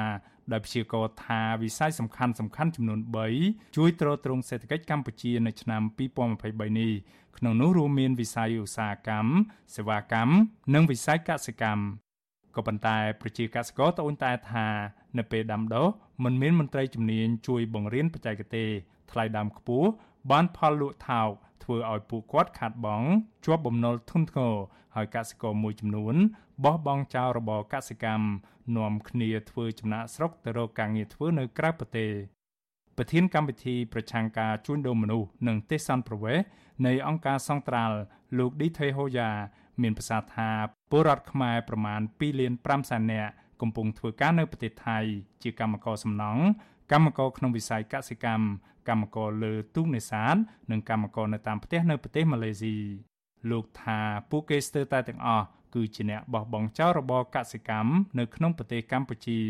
[0.52, 3.00] ដោយព្យាករណ៍ថាវិស័យសំខាន់សំខាន់ចំនួន
[3.38, 5.82] 3ជួយទ្រទ្រង់សេដ្ឋកិច្ចកម្ពុជានៅឆ្នាំ
[6.26, 6.92] 2023នេះ
[7.38, 9.30] ក្នុងនោះរួមមានវិស័យឧស្សាហកម្ម
[9.76, 10.32] សេវាកម្ម
[10.74, 11.82] និងវិស័យកសិកម្ម
[12.56, 14.66] ក៏ប៉ុន្តែប្រជាកសិករត្អូញត្អែថា
[15.18, 15.86] នៅពេលដាំដុះ
[16.24, 18.68] មិនមានមន្ត្រីជំនាញជួយបង្រៀនបច្ចេកទេស
[19.10, 19.88] ថ្លៃដើមខ្ពស់
[20.30, 21.30] បានផលលក់ថោក
[21.62, 23.08] ធ្វើឲ្យពួកគាត់ខាតបង់
[23.44, 24.54] ជាប់បំណុលធ្ងន់ធ្ងរ
[24.94, 26.14] ហើយកសិករមួយចំនួន
[26.64, 28.24] បោះបង់ចោលរបរកសិកម្ម
[28.76, 32.10] នាំគ្នាធ្វើចំណាក់ស្រុកទៅរកការងារធ្វើនៅក្រៅប្រទេស
[32.96, 36.38] ប្រធានកម្មវិធីប្រឆាំងការជួញដូរមនុស្សនិងទេសន្តប្រវេស
[36.86, 37.96] នៃអង្គការសង្ត្រាល់
[38.38, 39.30] លោកឌីថេហូយ៉ា
[39.82, 40.50] មានប្រសាសន៍ថា
[40.90, 44.98] ពលរដ្ឋខ្មែរប្រមាណ2លាន5សែននាក់កំពុងធ្វើការនៅប្រទេសថៃ
[45.42, 46.42] ជាកម្មករសំណង់
[46.92, 48.46] កម្មករក្នុងវិស័យកសិកម្ម
[48.88, 50.36] កម្មករលើទូកនេសាទ
[50.70, 52.76] និងកម្មករនៅតាមផ្ទះនៅប្រទេសម៉ាឡេស៊ី
[53.50, 54.00] លោកថា
[54.30, 59.40] ពួកគេស្ទើរតែទាំងអស់ គឺជាអ្នកបោះបង់ចោលរបរកសិកម្មនៅក្នុងប្រទេសកម្ពុជា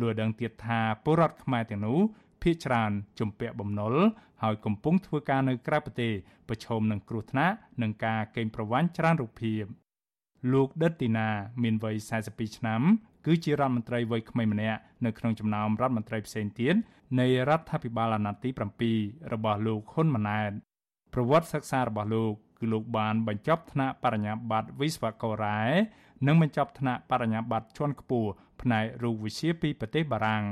[0.00, 1.98] លួចដឹងទៀតថាពលរដ្ឋខ្មែរទាំងនោះ
[2.42, 3.94] ភ ieck ច្រើនជំពាក់បំណុល
[4.42, 6.12] ហើយកំពុងធ្វើការនៅក្រៅប្រទេស
[6.48, 9.62] ប្រឈមនឹងគ្រោះថ្នាក់និងការកេងប្រវ័ញ្ចច្រើនរូបភាព
[10.52, 11.28] លោកដិតទីណា
[11.62, 12.82] មានវ័យ42ឆ្នាំ
[13.26, 16.74] គឺជារដ្ឋមន្ត្រីវ័យក្មេងម្នាក់នៅក្នុងចំណោមរដ្ឋមន្ត្រីផ្សេងទៀត
[17.20, 20.52] នៃរដ្ឋាភិបាលអាណត្តិទី7របស់លោកហ៊ុនម៉ាណែត
[21.14, 22.32] ប្រវត្តិសិក្សារបស់លោក
[22.64, 25.62] គឺលោកបានបញ្ចប់ថ្នាក់បរិញ្ញាបត្រវិស្វកររ៉ែ
[26.26, 28.30] និងបញ្ចប់ថ្នាក់បរិញ្ញាបត្រជាន់ខ្ពស់
[28.62, 30.44] ផ្នែករូបវិទ្យាពីប្រទេសបារាំង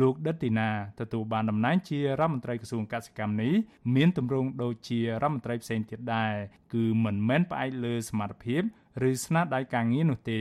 [0.00, 0.70] លោកដិតទីណា
[1.00, 3.54] ទទួលបានតំណែងជារដ្ឋមន្ត្រីក្រសួងកសិកម្មនេះ
[3.94, 6.34] មានទម្រង់ដូចជារដ្ឋមន្ត្រីផ្សេងទៀតដែរ
[6.74, 8.62] គឺមិនមែនផ្អែកលើសមត្ថភាព
[9.08, 10.40] ឬស្នាដៃការងារនោះទេ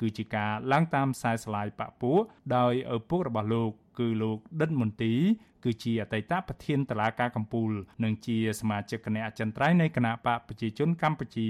[0.00, 2.16] គឺជាការឡើងតាមខ្សែស្លាយបពុះ
[2.56, 5.14] ដោយឪពុករបស់លោក គឺលោកដិតមន្ទី
[5.64, 11.48] គឺជាអតីតប្រធានតឡាការកម្ពុជានិងជាសមាជិកគណៈអចិន្ត្រៃយ៍នៃគណៈបកប្រជាជនកម្ពុជា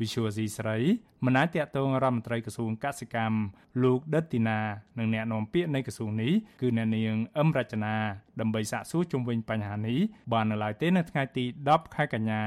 [0.00, 0.78] វិសុវស៊ីស្រី
[1.24, 3.38] មិនអាចតតងរដ្ឋមន្ត្រីក្រសួងកសិកម្ម
[3.82, 4.60] លោកដិតទីណា
[4.98, 7.94] និងអ្នកនាំពាក្យនៃក្រសួងនេះគឺអ្នកនាងអឹមរចនា
[8.40, 9.98] ដើម្បីសាកសួរជុំវិញបញ្ហានេះ
[10.32, 12.42] បាននៅឡើយទេនៅថ្ងៃទី10ខែកញ្ញា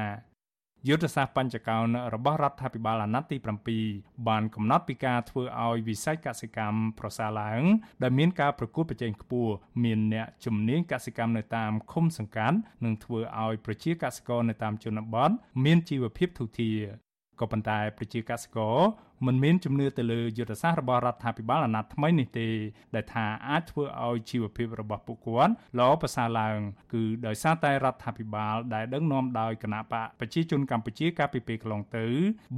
[0.87, 3.37] យុទ្ធសាស្ត្របញ្ចកោណរបស់រដ្ឋាភិបាលអាណត្តិទី
[3.81, 7.63] 7បានកំណត់ពីការធ្វើឲ្យវិស័យកសិកម្មប្រសើរឡើង
[8.03, 9.53] ដែលមានការប្រកួតប្រជែងខ្ពស់
[9.83, 15.31] មានអ្នកជំនាញកសិកម្មនៅតាមឃុំសង្កាត់និងធ្វើឲ្យប្រជាកសិករនៅតាមជនបទ
[15.65, 16.79] មានជីវភាពធូរធារ
[17.39, 18.77] ក៏ប៉ុន្តែប្រជាកសិករ
[19.25, 22.47] មិនមានជំនឿទៅលើយុទ្ធសាស្ត្ររបស់រដ្ឋាភិបាលអាណត្តិថ្មីនេះទេ
[22.95, 26.59] ដែលថាអាចធ្វើឲ្យជីវភាពរបស់ពួកគាត់ល្អប្រសើរឡើង
[26.93, 32.05] គឺដោយសារតែរដ្ឋាភិបាលដែលដឹកនាំដោយគណៈបកប្រជាជនកម្ពុជាកាលពីពេលកន្លងទៅ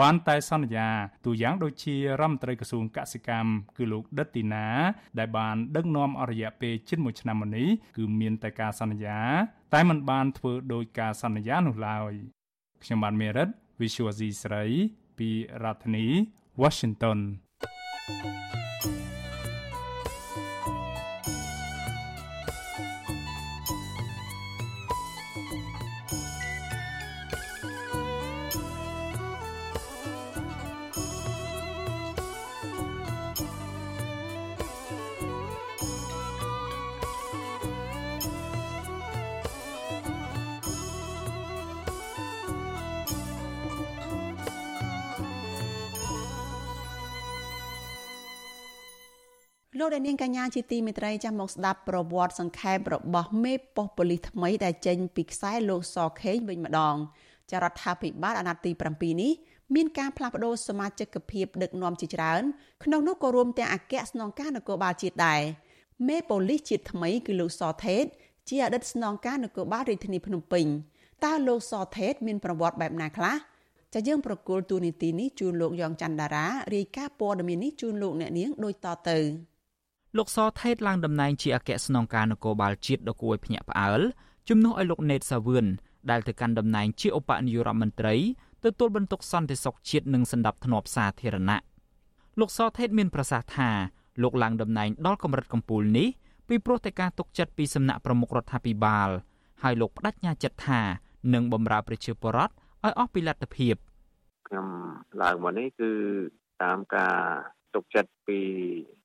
[0.01, 0.88] បានតែសន្យា
[1.25, 4.67] ទូយ៉ាងដូចជារដ្ឋមន្ត្រីក្រសួងកសិកម្មគឺលោកដិតទីណា
[5.19, 7.67] ដែលបានដឹកនាំអស់រយៈពេលជិត1ឆ្នាំមកនេះ
[7.97, 9.19] គឺមានតែការសន្យា
[9.73, 12.13] តែមិនបានធ្វើដោយការសន្យានោះឡើយ
[12.84, 13.49] ខ្ញុំបានមេរិត
[13.80, 14.64] Visual C ស្រី
[15.18, 15.30] ពី
[15.62, 16.07] រដ្ឋធានី
[16.62, 17.18] Washington
[18.07, 19.09] thank you
[49.82, 56.95] លោកអ្នកនាងកញ្ញាជាទីមេត្រីចាំមកស្ដាប់ប្រវត្តិសង្ខេបរបស់មេប៉ុស្តិ៍ប៉ូលីសថ្មីដែលចេញពីខ្សែលោកសខេងវិញម្ដង
[57.51, 59.32] ចារដ្ឋាភិបាលអាណត្តិទី7នេះ
[59.75, 62.43] មានការផ្លាស់ប្តូរសមាជិកភាពដឹកនាំជាច្រើន
[62.84, 65.41] ក្នុងនោះក៏រួមទាំងអគ្គស្នងការនគរបាលជាតិដែរ
[66.07, 68.05] មេប៉ូលីសជាតិថ្មីគឺលោកសថេត
[68.49, 70.65] ជាអតីតស្នងការនគរបាលរាជធានីភ្នំពេញ
[71.25, 73.36] តើលោកសថេត មានប្រវត្តិបែបណាខ្លះ
[73.93, 79.19] ចាយើងប្រកូលទូនីតិនេះជូនលោកយ៉ងច័ន្ទដារារាយការណ៍ព័ត៌មាននេះជូនលោកអ្នកនាងដូចតទៅ
[80.18, 84.01] លោកសថេតឡើងតំណែងជាអគ្គស្នងការនគរបាលជាតិដ៏គួរឲ្យភ្ញាក់ផ្អើល
[84.49, 85.66] ជំនួសឲ្យលោកណេតសាវឿន
[86.09, 88.16] ដែលទៅកាន់តំណែងជាឧបនាយករដ្ឋមន្ត្រី
[88.64, 91.59] ទទួលបន្ទុកសន្តិសុខជាតិនិងសន្តិភាពសាធារណៈ
[92.39, 93.70] លោកសថេតមានប្រសាសន៍ថា
[94.22, 96.07] លោកឡើងតំណែងដល់កម្រិតកំពូលនេះ
[96.47, 99.09] ពីព្រោះតែការទុកចិត្តពីសំណាក់ប្រមុខរដ្ឋាភិបាល
[99.64, 100.82] ហើយលោកបដិញ្ញាចិត្តថា
[101.34, 103.76] នឹងបម្រើប្រជាពលរដ្ឋឲ្យអស់ពីលទ្ធភាព
[104.47, 104.68] ខ្ញុំ
[105.22, 105.91] ឡើងមកនេះគឺ
[106.64, 107.18] តាមការ
[107.74, 108.39] ទុកចិត្តពី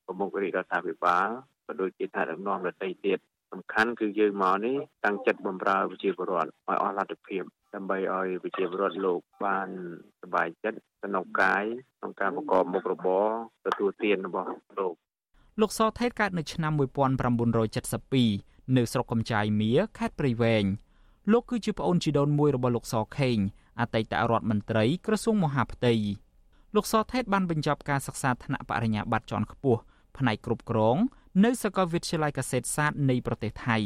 [0.06, 1.28] ប្រមុខរាជរដ្ឋាភិបាល
[1.66, 3.20] ក៏ដូចជាថ្នាក់ដឹកនាំដទៃទៀត
[3.52, 4.76] សំខាន់គឺយើងមកនេះ
[5.06, 7.44] តាំងចិត្តបំរើប្រជាពលរដ្ឋឲ្យអស់លទ្ធភាព
[7.76, 9.68] ដើម្បីឲ្យប្រជាពលរដ្ឋលោកបាន
[10.22, 11.64] សบายចិត្តសំណុកកាយ
[12.00, 13.28] ក្នុងការប្រកបមុខរបរ
[13.66, 14.50] ទទួលទានរបស់
[14.80, 14.94] លោក
[15.62, 16.74] លោកសថេតកើតនៅឆ្នាំ
[17.60, 20.64] 1972នៅស្រុកកំចាយមៀខេត្តព្រៃវែង
[21.32, 23.38] លោកគឺជាប្អូនជីដូនមួយរបស់លោកសខេង
[23.80, 25.94] អតីតរដ្ឋមន្ត្រីក្រសួងមហាផ្ទៃ
[26.76, 29.80] លោកសថេតបានបញ្ចប់ការសិក្សាថ្នាក់បរិញ្ញាបត្រជាន់ខ្ពស់
[30.19, 30.97] ផ្នែកគ្រប់គ្រង
[31.45, 33.79] នៅសាកលវិទ្យាល័យកសិសាស្ត្រនៃប្រទេសថៃ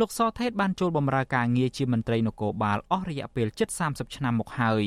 [0.00, 4.84] លោកសថេតបានចូលបម្រើការងារជាមន្ត្រីនគរបាលអស់រយៈពេលជិត30ឆ្នាំមកហើយ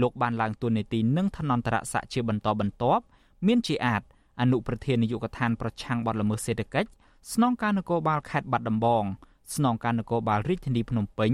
[0.00, 3.04] លោកបានឡើងតួនាទីនឹងឋានន្តរស័ក្តិជាបន្តបន្ទាប់
[3.46, 4.02] មានជាអាច
[4.40, 6.90] អនុប្រធាននាយកដ្ឋានប្រឆាំងបទល្មើសសេដ្ឋកិច្ច
[7.32, 9.04] ស្នងការនគរបាលខេត្តបាត់ដំបង
[9.54, 11.32] ស្នងការនគរបាលរាជធានីភ្នំពេញ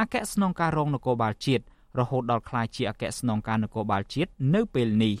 [0.00, 1.64] អគ្គស្នងការរងនគរបាលជាតិ
[1.98, 5.14] រហូតដល់ក្លាយជាអគ្គស្នងការនគរបាលជាតិនៅពេលនេះ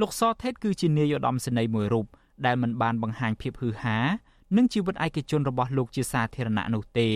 [0.00, 2.06] លោកសថេតគឺជានាយឧត្តមសេនីយ៍មួយរូប
[2.46, 3.98] ដែលមិនបានបង្ហាញភាពហ៊ឺហា
[4.56, 7.08] និងជីវិតឯកជនរបស់លោកជាសាធារណៈនោះទេ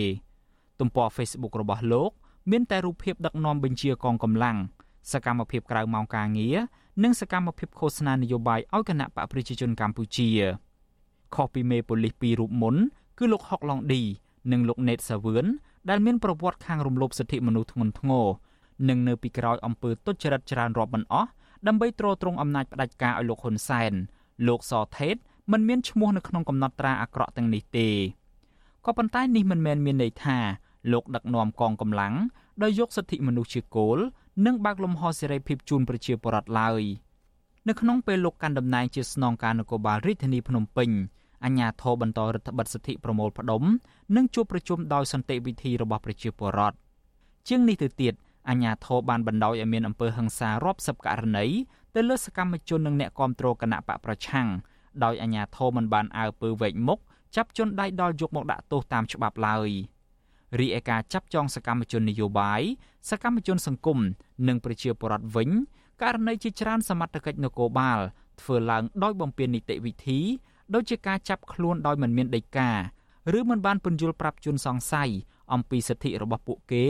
[0.79, 2.11] ទំព័រ Facebook របស់លោក
[2.51, 4.57] មានតែរូបភាពដឹកនាំបញ្ជាកងកម្លាំង
[5.11, 6.57] សកម្មភាពក្រៅម៉ោងការងារ
[7.03, 10.29] និងសកម្មភាពឃោសនានយោបាយឲ្យគណៈបកប្រជាជនកម្ពុជា
[11.35, 12.75] ខុសពីមេប៉ូលីសពីររូបមុន
[13.17, 14.01] គឺលោកហុកឡុងឌី
[14.51, 15.45] និងលោកណេតសាវឿន
[15.89, 18.27] ដែលមានប្រវត្តិខាងរំលោភសិទ្ធិមនុស្សធ្ងន់ធ្ងរ
[18.89, 21.29] និងនៅពីក្រោយអំពើទុច្ចរិតច្រើនរាប់មិនអស់
[21.67, 23.93] ដើម្បីទ្រទ្រង់អំណាចផ្ដាច់ការឲ្យលោកហ៊ុនសែន
[24.47, 25.15] លោកសថេត
[25.51, 27.89] មិនមានឈ្មោះនៅក្នុងកំណត់ត្រាអាក្រក់ទាំងនេះទេ
[28.85, 30.37] ក៏ប៉ុន្តែនេះមិនមែនមានន័យថា
[30.91, 32.13] លោកដឹកនាំកងកម្លាំង
[32.63, 33.97] ដោយយកសិទ្ធិមនុស្សជាគោល
[34.45, 36.81] និងបើកលំហសេរីភាពជូនប្រជាពលរដ្ឋឡើយ
[37.67, 40.89] នៅក្នុងពេលលោកកាន់តំណែងជាស្នងការនគរបាលរាជធានីភ្នំពេញ
[41.45, 43.63] អញ្ញាធរបន្តរដ្ឋបិទសិទ្ធិប្រមូលផ្ដុំ
[44.15, 46.77] និងជួបប្រជុំដោយសន្តិវិធីរបស់ប្រជាពលរដ្ឋ
[47.47, 48.13] ជាងនេះទៅទៀត
[48.49, 51.45] អញ្ញាធរបានបណ្ដោយឲ្យមានអំពើហិង្សារាប់សិបករណី
[51.95, 54.47] ទៅលើសកម្មជននិងអ្នកគាំទ្រគណៈបកប្រឆាំង
[55.03, 56.99] ដោយអញ្ញាធរមិនបានអើពើវែកមុខ
[57.35, 59.69] ចាប់ជនដៃដល់យកមកដាក់ទោសតាមច្បាប់ឡើយ
[60.59, 62.61] រីឯការចាប់ចងសកម្មជននយោបាយ
[63.09, 63.99] សកម្មជនសង្គម
[64.47, 65.49] និងប្រជាពលរដ្ឋវិញ
[66.01, 67.99] ករណីជាច្រើនសមត្ថកិច្ចនគរបាល
[68.41, 70.19] ធ្វើឡើងដោយបំពាននីតិវិធី
[70.73, 72.71] ដូចជាការចាប់ខ្លួនដោយមិនមានដីកា
[73.37, 75.09] ឬមិនបានពន្យល់ប្រាប់ជនសង្ស័យ
[75.53, 76.85] អំពីសិទ្ធិរបស់ពួកគេ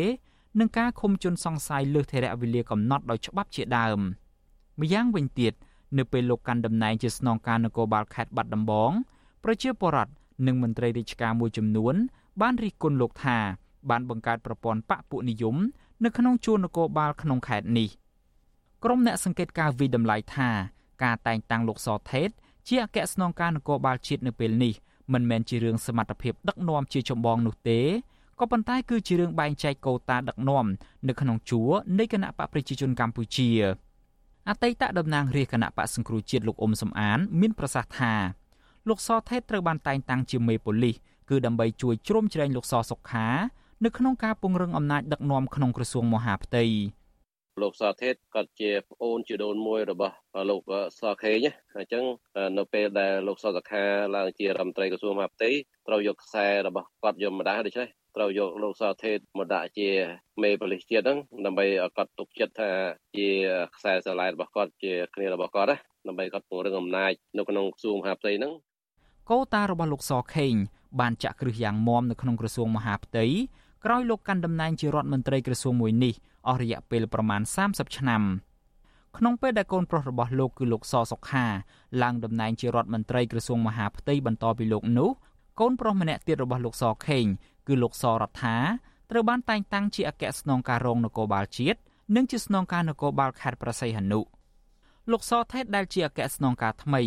[0.59, 3.99] និងការឃុំជនសង្ស័យលើសធរៈវេលាកំណត់ដោយច្បាប់ជាដើម
[4.79, 5.53] ម្យ៉ាងវិញទៀត
[5.97, 8.91] នៅពេលលោកកាន់តំណែងជាស្នងការនគរបាលខេត្តបាត់ដំបង
[9.43, 10.11] ប្រជាពលរដ្ឋ
[10.47, 11.95] និងមន្ត្រីរាជការមួយចំនួន
[12.41, 13.37] បានរិះគន់លោកថា
[13.89, 15.55] បានបង្កើតប្រព័ន្ធបកពួកនិយម
[16.03, 17.89] នៅក្នុងជួរនគរបាលក្នុងខេត្តនេះ
[18.83, 20.49] ក្រុមអ្នកសង្កេតការវិតម្លៃថា
[21.03, 22.29] ការតែងតាំងលោកសថេត
[22.67, 24.73] ជាអគ្គស្នងការនគរបាលជាតិនៅពេលនេះ
[25.13, 27.79] មិនមែនជារឿងសមត្ថភាពដឹកនាំជាចម្បងនោះទេ
[28.41, 30.65] ក៏ប៉ុន្តែគឺជារឿងបែងចែកកូតាដឹកនាំ
[31.07, 31.69] នៅក្នុងជួរ
[31.99, 33.49] នៃគណៈបកប្រជាជនកម្ពុជា
[34.49, 38.13] អតីតតំណាងរាជគណៈបកសង្គ្រោះជាតិលោកអ៊ុំសំអាន មានប្រសាសន៍ថា
[38.89, 40.95] លោកសថេតត្រូវបានតែងតាំងជាមេប៉ូលីស
[41.29, 43.27] គឺដើម្បីជួយជ្រោមជ្រែងលោកសសុខា
[43.83, 46.63] នៅក្នុងការពង្រឹងអំណាចដឹកនាំក្នុងក្រសួងមហាផ្ទៃ
[47.61, 50.15] លោកសាធិតគាត់ជាប្អូនជាដូនមួយរបស់
[50.49, 50.61] លោក
[50.99, 51.37] សខេង
[51.77, 52.03] អញ្ចឹង
[52.57, 53.83] នៅពេលដែលលោកសសខា
[54.15, 55.49] ឡើងជារដ្ឋមន្ត្រីក្រសួងមហាផ្ទៃ
[55.87, 59.89] ត្រូវយកខ្សែរបស់គាត់យកម្ដងដូច្នេះ ត្រូវយកលោកសាធិតមកដាក់ជា
[60.41, 62.71] មេប៉ូលីសជាតិហ្នឹងដើម្បីឲ្យគាត់ទុកចិត្តថា
[63.17, 63.29] ជា
[63.75, 68.53] ខ្សែស្រឡាយរបស់គាត់ជាគ្នារបស់គាត់ណាដើម្បីគាត់ពង្រឹងអំណាចនៅក្នុងក្រសួងមហាផ្ទៃហ្នឹង
[69.31, 70.53] កូតារបស់លោកសខេង
[70.99, 73.25] បានចាក់គ្រឹះយ៉ាងមាំនៅក្នុងក្រសួងមហាផ្ទៃ
[73.85, 76.13] ក្រោយលោកកាន់តំណែងជារដ្ឋមន្ត្រីក្រសួងមួយនេះ
[76.47, 78.23] អស់រយៈពេលប្រមាណ30ឆ្នាំ
[79.17, 81.45] ក្នុងពេលដែលកូនប្រុសរបស់លោកគឺលោកសសុខា
[82.03, 85.09] ឡើងតំណែងជារដ្ឋមន្ត្រីក្រសួងមហាផ្ទៃបន្តពីលោកនោះ
[85.59, 87.25] កូនប្រុសម្នាក់ទៀតរបស់លោកសខេង
[87.67, 88.57] គឺលោកសរដ្ឋា
[89.11, 91.79] ត្រូវបានតែងតាំងជាអគ្គស្នងការរងនគរបាលជាតិ
[92.15, 94.19] និងជាស្នងការនគរបាលខេត្តប្រស័យហនុ
[95.11, 97.01] លោកសថេតដែលជាអគ្គស្នងការថ្មី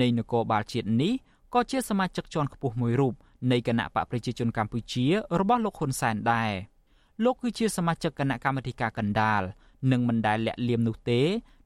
[0.00, 1.12] នៃនគរបាលជាតិនេះ
[1.54, 3.14] ក៏ជាសមាជិកជាន់ខ្ពស់មួយរូប
[3.50, 5.04] នៃគណៈបកប្រជាជនកម្ពុជា
[5.40, 6.52] របស់លោកហ៊ុនសែនដែរ
[7.24, 9.42] លោកគឺជាសមាជិកគណៈកម្មាធិការកណ្ដាល
[9.92, 11.20] និងមិនដែលលាក់លៀមនោះទេ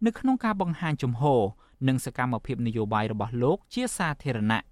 [0.07, 1.43] នៅក្នុងការបង្ហាញជំហរ
[1.89, 4.63] និងសកម្មភាពនយោបាយរបស់លោកជាសាធារណៈ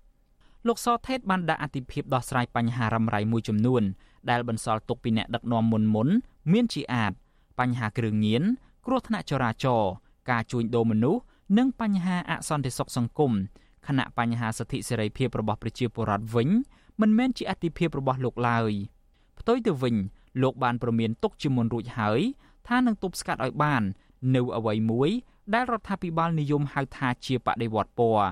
[0.66, 3.82] លោកសថេតបានដាក់អធិភាពដោះស្រាយបញ្ហារ៉ាំរ៉ៃមួយចំនួន
[4.30, 6.08] ដែលបន្សល់ទុកពីអ្នកដឹកនាំមុនមុន
[6.52, 7.12] មានជាអាច
[7.58, 8.42] បញ្ហាគ្រឿងញៀន
[8.86, 9.90] គ្រោះថ្នាក់ចរាចរណ៍
[10.30, 11.20] ការជួញដូរមនុស្ស
[11.58, 13.32] និងបញ្ហាអសន្តិសុខសង្គម
[13.86, 16.48] ខណៈបញ្ហាសិទ្ធិសេរីភាពរបស់ប្រជាពលរដ្ឋវិញ
[17.00, 18.72] មិនមែនជាអតិភិបរបស់លោកឡើយ
[19.38, 19.94] ផ្ទុយទៅវិញ
[20.42, 22.20] លោកបានប្រមានទុកជាមុនរួចហើយ
[22.68, 23.82] ថានឹងទប់ស្កាត់ឲ្យបាន
[24.34, 25.10] នៅអ្វីមួយ
[25.54, 28.26] ដែលរដ្ឋាភិបាលនិយមហៅថាជាបដិវត្តពណ៌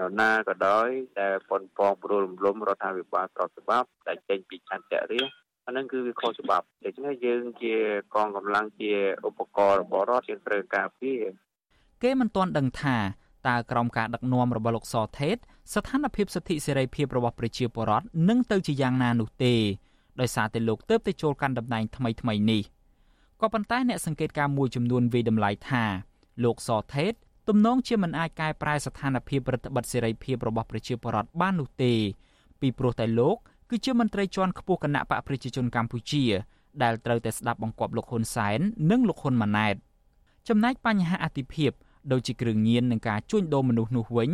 [0.00, 0.88] នៅណាក៏ដោយ
[1.20, 5.20] ដែលប៉ុនប៉ងព្រោះរំលំរដ្ឋាភិបាលប្រតិបត្តិដែលចេញពីឆន្ទៈរា
[5.66, 7.74] អានឹងគឺវាខុសច្បាប់ដូច្នេះយើងជា
[8.14, 8.92] កងកម្លាំងជា
[9.28, 11.22] ឧបករណ៍របស់រដ្ឋយើងត្រូវការពារ
[12.02, 12.96] គេមិនទាន់ដឹងថា
[13.48, 15.36] តើក្រោមការដឹកនាំរបស់លោកសថេត
[15.74, 19.54] ស្ថានភាពសិទ្ធិសេរីភាពរបស់ប្រជាពលរដ្ឋនឹងទៅជាយ៉ាងណានោះទេ
[20.20, 22.62] ដោយសារតែលោកទៅទៅចូលកាន់តំណែងថ្មីថ្មីនេះ
[23.40, 25.84] ក៏ប៉ុន្តែអ្នកសង្កេតការមួយចំនួនវិតម្លៃថា
[26.44, 27.12] លោកសថេត
[27.48, 31.92] ទំនងជាមិនអាចកែប្រែស្ថានភាពរដ្ឋបတ်សេរីភាពរបស់ប្រជាពលរដ្ឋបាននោះទេ
[32.60, 33.36] ពីព្រោះតែលោក
[33.70, 36.24] គឺជាមន្ត្រីជាន់ខ្ពស់គណៈបកប្រជាជនកម្ពុជា
[36.82, 39.74] ដែលត្រូវតែស្ដាប់បង្គាប់លោកហ៊ុនសែននិងលោកហ៊ុនម៉ាណែត
[40.48, 41.70] ចំណែកបញ្ហាអតិភិប
[42.12, 44.30] ដូចជាគ្រឿងញៀននិងការជួញដូរមនុស្សនោះវិញ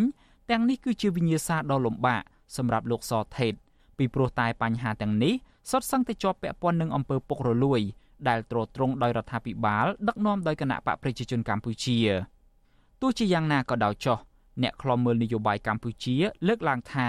[0.51, 2.23] ទាំងនេះគឺជាវិញ្ញាសាដ៏លំបាក
[2.57, 3.53] សម្រាប់លោកសថេត
[3.99, 5.35] ពីព្រោះតែបញ្ហាទាំងនេះ
[5.71, 7.81] សុទ្ធសឹងតែជាប់ពាក់ព័ន្ធនឹងអំពើពុករលួយ
[8.29, 11.99] ដែលទ្រទ្រង់ដោយរដ្ឋាភិបាលដឹកនាំដោយគណៈបកប្រជាជនកម្ពុជា
[13.01, 14.18] ទោះជាយ៉ាងណាក៏ដោយចុះ
[14.62, 17.09] អ្នកខ្លំមើលនយោបាយកម្ពុជា លើកឡើងថា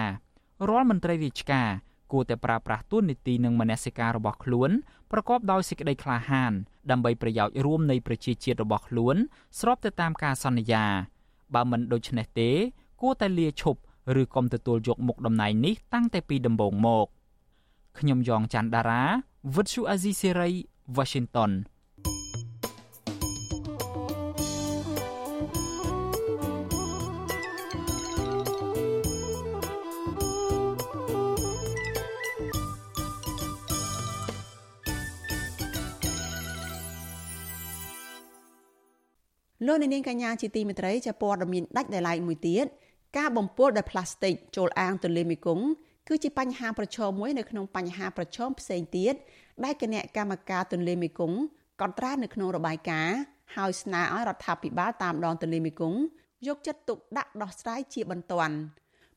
[0.69, 1.69] រាល់មន្ត្រីរាជការ
[2.11, 4.69] គួរតែប្រើប្រាស់ទួនាទីនិងមនសិការរបស់ខ្លួន
[5.11, 6.53] ប្រកបដោយសេចក្តីក្លាហាន
[6.91, 9.15] ដើម្បីប្រយោជន៍រួមនៃប្រជាជាតិរបស់ខ្លួន
[9.59, 10.85] ស្របទៅតាមការសន្យា
[11.53, 12.49] បើមិនដូច្នេះទេ
[13.01, 13.79] គួរតែលាឈប់
[14.21, 17.07] ឬកុំទទួលយកមុខតំណែងនេះតាំងតែពីដំបូងមក
[17.99, 19.03] ខ្ញុំយ៉ងច័ន្ទដារា
[19.55, 20.49] វិទ្យុអាស៊ីសេរី
[20.97, 21.51] Washington
[39.65, 42.65] លោកនាងកញ្ញាជាទីមេត្រីចាព័ត៌មានដាច់ដោយឡែកមួយទៀត
[43.17, 45.65] ការបំពុលដោយផ្លាស្ទិកចូលអាងទន្លេមេគង្គ
[46.07, 49.13] គឺជាបញ្ហាប្រឈមមួយនៅក្នុងបញ្ហាប្រឈមផ្សេងទៀត
[49.63, 51.37] ដែលគណៈកម្មការទន្លេមេគង្គ
[51.81, 53.17] កត់ត្រានៅក្នុងរបាយការណ៍
[53.55, 55.99] ហើយស្នើឲ្យរដ្ឋាភិបាលតាមដងទន្លេមេគង្គ
[56.47, 58.55] យកចិត្តទុកដាក់ដោះស្រាយជាបន្ទាន់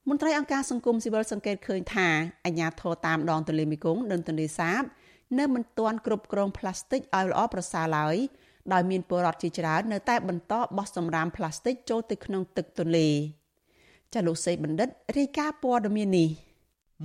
[0.08, 2.08] មន្ត្រីអង្គការសង្គមស៊ីវិលសង្កេតឃើញថា
[2.44, 4.82] អាញាធរតាមដងទន្លេមេគង្គនិងទន្លេសាប
[5.38, 8.16] នៅមិនទាន់គ្រប់គ្រងផ្លាស្ទិកឲ្យល្អប្រសើរឡើយ
[8.72, 13.08] ដោយមានពលរដ្ឋជាច្រើននៅតែបន្តបោះសំរាមផ្លាស្ទិកចូលទៅក្នុងទឹកទន្លេ
[14.12, 16.28] ចាលោកសេបណ្ឌិតរាយការណ៍ព័ត៌មាននេះ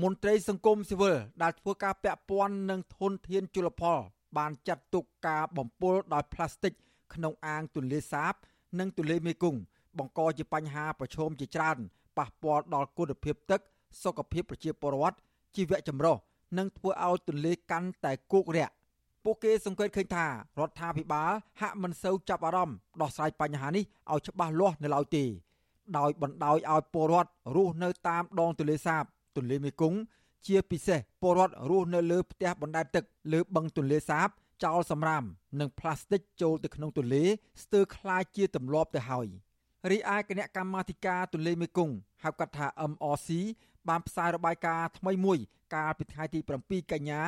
[0.01, 3.99] មន្ត្រីសង្គមស៊ីវិលដែលធ្វើការពាក់ព័ន្ធនឹងធនធានជលផល
[4.37, 6.73] បានចាត់ទុកការបំពុលដោយផ្លាស្ទិក
[7.13, 8.33] ក្នុងអាងទន្លេសាប
[8.79, 9.59] និងទន្លេមេគង្គ
[9.97, 11.77] បង្កជាបញ្ហាប្រឈមជាច្រើន
[12.17, 13.61] ប៉ះពាល់ដល់គុណភាពទឹក
[14.03, 15.17] សុខភាពប្រជាពលរដ្ឋ
[15.55, 16.15] ជីវៈចម្រុះ
[16.57, 18.73] និងធ្វើឲ្យទន្លេកាន់តែគោករាក់
[19.28, 20.30] ពួកគេសង្កេតឃើញថារ
[20.68, 25.24] ដ្ឋាភិបាលហាក់មិនសូវចាប់អារម្មណ៍ដោះស្រាយបញ្ហានេះឲ្យច្បាស់លាស់នៅឡើយទេ
[25.98, 29.04] ដោយបណ្ដោយឲ្យពលរដ្ឋរស់នៅតាមដងទន្លេសាប
[29.36, 29.98] ទន្លេមេគង្គ
[30.46, 34.28] ជាពិសេសពលរដ្ឋរស់នៅលើផ្ទះបណ្ដែតទឹកលើបឹងទន្លេសាប
[34.64, 35.24] ចោលសំរាម
[35.60, 37.24] និងផ្លាស្ទិកចូលទៅក្នុងទន្លេ
[37.62, 39.26] ស្ទើរคล้ายជាទម្លាប់ទៅហើយ
[39.90, 41.94] រីឯគណៈកម្មាធិការទន្លេមេគង្គ
[42.24, 43.28] ហៅកាត់ថា MRC
[43.88, 45.38] បានផ្សាយរបាយការណ៍ថ្មីមួយ
[45.74, 47.22] កាលពីថ្ងៃទី7កញ្ញា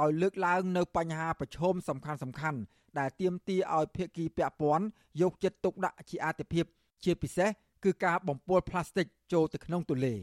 [0.00, 2.58] ដោយលើកឡើងនៅបញ្ហាប្រឈមសំខាន់សំខាន់
[2.98, 4.84] ដែលទាមទារឲ្យភាគីពាក់ព័ន្ធ
[5.20, 6.64] យកចិត្តទុកដាក់ជាអាទិភាព
[7.04, 7.48] ជាពិសេស
[7.84, 10.14] គឺការបំពុលផ្លាស្ទិកចូលទៅក្នុងទន្លេ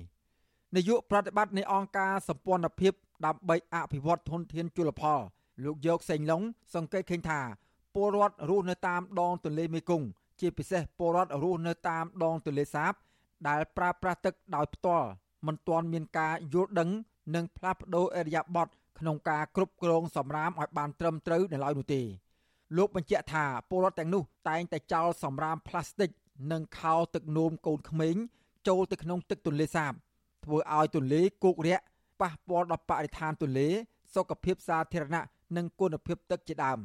[0.75, 2.93] នាយកប្រតិបត្តិនៃអង្គការសម្ព័ន្ធភាព
[3.25, 5.19] ដើម្បីអភិវឌ្ឍធនធានជលផល
[5.63, 6.41] លោកយកសេងឡុង
[6.75, 7.39] សង្កេតឃើញថា
[7.95, 10.07] ពលរដ្ឋរស់នៅតាមដងទន្លេមេគង្គ
[10.39, 12.93] ជាពិសេសពលរដ្ឋរស់នៅតាមដងទន្លេសាប
[13.47, 15.07] ដែលប្រើប្រាស់ទឹកដោយផ្ទាល់
[15.47, 16.89] មិនទាន់មានការយល់ដឹង
[17.35, 22.01] និងផ្លាស់ប្ដូរអរិយាប័ត្រ ក្នុងការគ្រប់គ្រងសម្រាមឲ្យបានត្រឹមត្រូវនៅឡើយនោះទេ
[22.77, 26.09] លោកបញ្ជាក់ថាពលរដ្ឋទាំងនោះតែងតែចោលសម្រាមផ្លាស្ទិក
[26.51, 28.15] និងខោទឹកនោមកូនក្មេង
[28.67, 29.93] ចូលទៅក្នុងទឹកទន្លេសាប
[30.45, 31.83] ធ្វើឲ្យទន្លេគោករាក់
[32.21, 33.69] ប៉ះពាល់ដល់បរិស្ថានទន្លេ
[34.13, 35.23] សុខភាពសាធារណៈ
[35.57, 36.79] និងគុណភាពទឹកជាដើម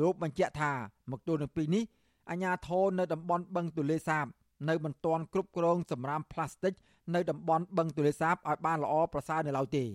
[0.00, 0.72] លោកបញ្ជាក់ថា
[1.10, 1.84] មកទល់នឹងពេលនេះ
[2.30, 4.26] អាជ្ញាធរនៅតំបន់បឹងទន្លេសាប
[4.68, 6.74] នៅមិនទាន់គ្រប់គ្រងសម្រាមផ្លាស្ទិក
[7.14, 9.84] នៅតំបន់បឹងទន្លេសាបឲ្យបានល្អប្រសើរនៅឡើយទេ។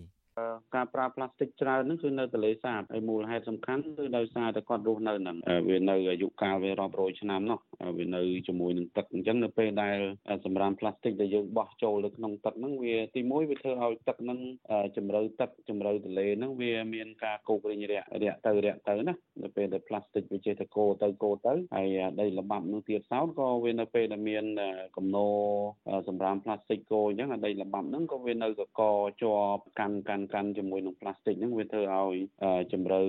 [0.75, 5.37] ការប្រើផ្លាស្ទិកច្រើនហ្នឹងគឺនៅទន្លេសាបហើយមូលហេតុសំខាន់គឺដោយសារតែគាត់រស់នៅហ្នឹង
[5.69, 7.59] វានៅអាយុកាលវារាប់រយឆ្នាំនោះ
[7.97, 9.97] វានៅជាមួយនឹងទឹកអញ្ចឹងនៅពេលដែល
[10.45, 14.39] សម្រាមផ្លាស្ទិកដែលយើងបោះចូលទៅក្នុងទឹកហ្នឹងវាទីមួយវាធ្វើឲ្យទឹកហ្នឹង
[14.97, 19.13] ជំរឿទឹកជំរឿទន្លេហ្នឹងវាមានការគោករិញរាក់រាក់ទៅរាក់ទៅណា
[19.43, 21.87] នៅពេលដែលផ្លាស្ទិកវាចេះតែគោទៅគោទៅហើយ
[22.19, 24.45] ដីល្បាប់នោះទៀតសោតក៏វានៅពេលដែលមាន
[24.97, 25.27] កំណោ
[26.07, 28.81] សម្រាមផ្លាស្ទិកគោអញ្ចឹងដីល្បាប់ហ្នឹងក៏វានៅកក
[29.21, 32.15] ជាប់កាន់កាន់កាន់ជាមួយនឹងផ្លាស្ទិកហ្នឹងវាធ្វើឲ្យ
[32.71, 33.03] ជំរឿ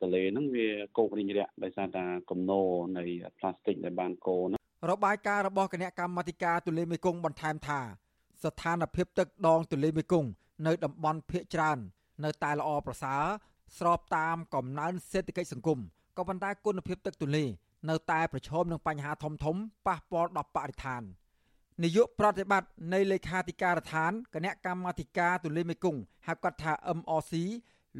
[0.00, 2.66] ទន្លេហ្នឹងវាគោករិញរាក់ដោយសារតែគំនរ
[2.96, 3.02] នៃ
[3.38, 7.80] ផ្លាស្ទិកដែលបានកោហ្នឹងរបាយការណ៍របស់គណៈកម្មាធិការទន្លេមេគង្គបន្ថែមថា
[8.44, 10.30] ស្ថានភាពទឹកដងទន្លេមេគង្គ
[10.66, 11.78] នៅតំបន់ភៀកច្រើន
[12.24, 13.22] នៅតែល្អប្រសើរ
[13.78, 15.78] ស្របតាមកំណើនសេដ្ឋកិច្ចសង្គម
[16.16, 17.44] ក៏ប៉ុន្តែគុណភាពទឹកទន្លេ
[17.90, 21.02] នៅតែប្រឈមនឹងបញ្ហាធំធំប៉ះពាល់ដល់បរិស្ថាន។
[21.82, 27.32] នាយកប្រតិបត្តិនៃលេខាធិការដ្ឋានគណៈកម្មាធិការទូលេមេគង្គហៅកាត់ថា MRC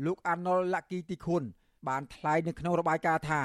[0.04, 1.42] លោកអាណុលឡាគីទីខុន
[1.88, 3.42] បានថ្លែងនៅក្នុងរបាយការណ៍ថា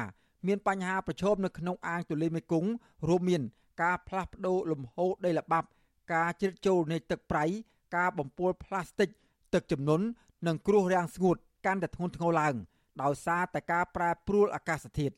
[0.47, 2.69] មានបញ្ហាប្រឈមនៅក្នុងអាងទូលេមេគង្គ
[3.07, 3.41] រួមមាន
[3.81, 5.67] ការផ្លាស់ប្ដូរលំហូរដីល្បាប់
[6.13, 7.45] ការជ្រៀតចូលនៃទឹកប្រៃ
[7.95, 9.09] ការបំពុលផ្លាស្ទិក
[9.53, 10.05] ទឹកជំនន់
[10.47, 12.55] និងគ្រោះរាំងស្ងួតកាន់តែធ្ងន់ធ្ងរឡើង
[13.01, 15.15] ដោយសារតែការប្រែប្រួលអាកាសធាតុ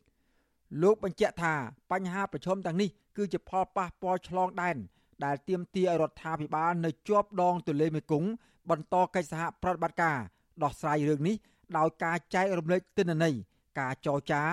[0.82, 1.54] លោកបញ្ជាក់ថា
[1.92, 4.78] បញ្ហាប្រឈមទាំងនេះគឺជាផលប៉ះពាល់ឆ្លងដែន
[5.24, 8.30] ដែលទាមទារឲ្យរដ្ឋាភិបាលនៅជាប់ដងទន្លេមេគង្គ
[8.70, 10.18] បន្តកិច្ចសហប្រតិបត្តិការ
[10.64, 11.36] ដោះស្រាយរឿងនេះ
[11.78, 13.36] ដោយការចែករំលែកទិន្នន័យ
[13.80, 14.44] ការចរចា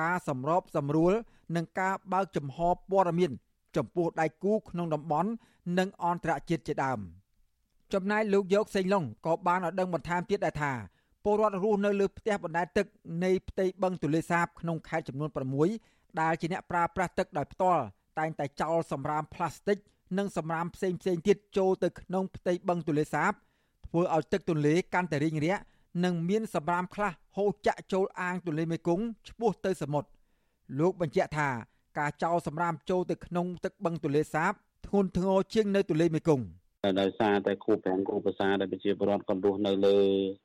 [0.00, 1.12] ការសម្របសម្រួល
[1.56, 3.32] និងការបើកចំហព័ត៌មាន
[3.76, 5.30] ចំពោះដៃគូក្នុងតំបន់
[5.78, 7.00] និងអន្តរជាតិជាដើម
[7.92, 10.72] ចំណែកលោកយកសេងឡុងក៏បានឲ្យដឹងបន្ថែមទៀតដែរថា
[11.24, 12.86] ពលរដ្ឋរស់នៅលើផ្ទះបណ្ដែតទឹក
[13.24, 15.30] នៃផ្ទៃបឹងទន្លេសាបក្នុងខេត្តចំនួន
[15.74, 17.82] 6ដែលជាអ្នកប្រើប្រាស់ទឹកដោយផ្ទាល់
[18.18, 19.78] តែងតែចោលសម្រាមផ្លាស្ទិក
[20.18, 23.32] និងសម្រាមផ្សេងផ្សេងទៀតចូលទៅក្នុងផ្ទៃបឹងទន្លេសាប
[23.86, 25.62] ធ្វើឲ្យទឹកទន្លេកាន់តែរីងរាក់
[26.04, 30.08] និងមានសម្រាមខ្លះហូរចាក់ចូលអាងទន្លេមេគង្គឆ្ពោះទៅសមុទ្រ
[30.78, 31.48] លោកបញ្ជាក់ថា
[31.98, 34.52] ការចោលសម្រាមចូលទៅក្នុងទឹកបឹងទន្លេសាប
[34.86, 36.44] ធ្ងន់ធ្ងរជាងនៅទន្លេមេគង្គ
[37.00, 39.98] ដោយសារតែគូប្រាំងគូភាសាដែលប្រជាពលរដ្ឋគាត់រស់នៅលើ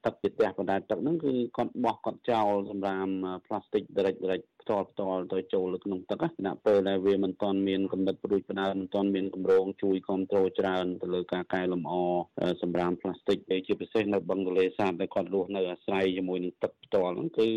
[0.05, 3.07] ទឹកពីផ្ទះបណ្ដែតទឹកហ្នឹងគឺគាត់បោះគាត់ចោលសម្រាម
[3.45, 11.93] ផ្លាស្ទិកដរិចដរិចផ្ទាល់ផ្ទាល់ទៅចូលលើក្នុងទឹកណាពេលដែលវាមិនទាន់មានកំណត់ព្រួយផ្ដើមមិនទាន់មានគម្រោងជួយគ្រប់គ្រងច្រើនទៅលើការកែលម្អ
[12.61, 13.37] សម្រាមផ្លាស្ទិក
[13.67, 17.47] ជាពិសេសនៅបឹងទន្លេសាបដែលគាត់រស់នៅអាស្រ័យជាមួយនឹងទឹកផ្ទាល់ហ្នឹងគឺ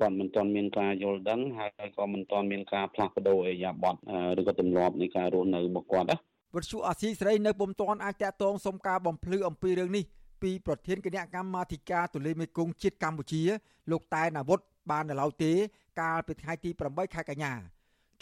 [0.00, 3.96] គាត់មិនទាន់មានការយល់ដឹងហើយក៏មិនទាន់មានការផ្លាស់ប្ដូរអេយ៉ាប័ត
[4.40, 6.18] ឬក៏ទម្លាប់នៃការរស់នៅរបស់គាត់ណា
[6.56, 10.04] វិទ្យុអាស៊ីសេរីនៅពុំទាន់អាចតតងសុំការបំភ្លឺអំពីរឿងនេះ
[10.42, 13.42] ពីប្រធានគណៈកម្មាធិការទូលេមេគង្គជាតិកម្ពុជា
[13.90, 14.58] លោកតែនអាវុធ
[14.90, 15.52] បាននៅឡើយទេ
[16.00, 17.52] កាលពីថ្ងៃទី8ខែកញ្ញា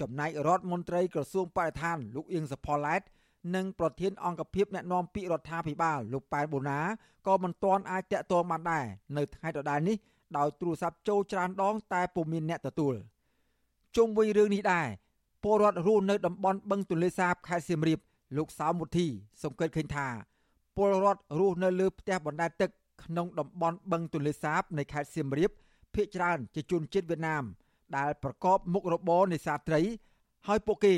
[0.00, 3.02] ចំណែករដ្ឋមន្ត្រីក្រសួងបរិស្ថានលោកអៀងសផល្លែត
[3.54, 6.80] និងប្រធានអង្គភិបអ្នកណែនាំពាក្យរដ្ឋាភិបាលលោកប៉ែនបូណា
[7.26, 8.84] ក៏មិនទាន់អាចតាក់ទងបានដែរ
[9.16, 9.96] នៅថ្ងៃដដែលនេះ
[10.38, 12.94] ដោយទូរស័ព្ទចូលច្រើនដង តែពុំមានអ្នកទទួល
[13.96, 14.86] ជុំវិញរឿងនេះដែរ
[15.42, 17.98] ពលរដ្ឋរស់នៅតំបន់បឹងទន្លេសាបខេត្តសៀមរាប
[18.36, 19.06] លោកសៅមុធី
[19.42, 20.08] សង្កេតឃើញថា
[20.76, 22.70] ពលរដ្ឋរស់នៅលើផ្ទះបណ្ដែតទឹក
[23.04, 25.50] ក្នុងតំបន់បឹងទន្លេសាបនៃខេត្តសៀមរាប
[25.94, 27.44] ភ ieck ច្រើនជាជនជាតិវៀតណាម
[27.96, 29.80] ដែលប្រកបមុខរបរនេសាទត្រី
[30.46, 30.94] ហើយពួកគេ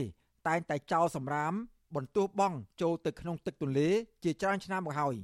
[0.48, 1.52] តែងតែចោលសម្រាម
[1.96, 2.52] បន្ទោសបង
[2.82, 3.88] ចូលទៅក្នុងទឹកទន្លេ
[4.24, 5.14] ជាច្រើនឆ្នាំមកហើយ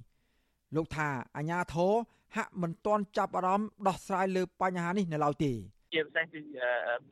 [0.76, 1.92] លោកថាអាញាធរ
[2.36, 5.52] ហាក់មិនទាន់ចាប់អារម្មណ៍ដោះស្រាយលើបញ្ហានេះនៅឡើយទេ
[5.94, 6.40] ជាពិសេសគឺ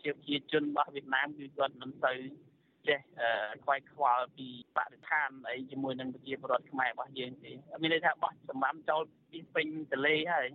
[0.02, 2.12] ជាប្រជាជនរបស់វៀតណាមគឺគាត់មិនទៅ
[2.88, 3.00] ចេះ
[3.64, 10.46] ខ្វាយខ្វល់ពីបរិស្ថានអីជាមួយនឹងប្រជាពលរដ្ឋខ្មែររបស់យើងទេមានន័យថាបោះសម្រាមចោលពីពេញទន្លេហើយ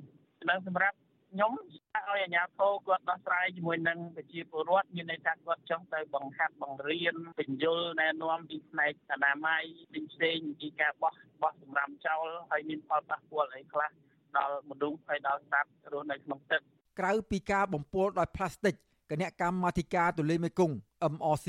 [0.49, 0.97] នៅសម្រាប់
[1.31, 9.63] ខ្ញុំឲ្យអាជ្ញាធរគាត់ដោះស្រាយជាមួយនឹងប្រជាពលរដ្ឋមានន័យថាគាត់ចង់ទៅបង្ហាត់បង្រៀនបញ្យលណែនាំពីផ្នែកអនាម័យ
[10.11, 13.89] ផ្សេងៗពីការបោះបោះសម្រាមចោលហើយមានផលប៉ះពាល់អីខ្លះ
[14.37, 16.61] ដល់មនុស្សហើយដល់សត្វរស់នៅក្នុងទឹក
[16.99, 18.75] ក្រៅពីការបំពុលដោយផ្លាស្ទិក
[19.11, 20.75] គណៈកម្មាធិការទន្លេមេគង្គ
[21.13, 21.47] MRC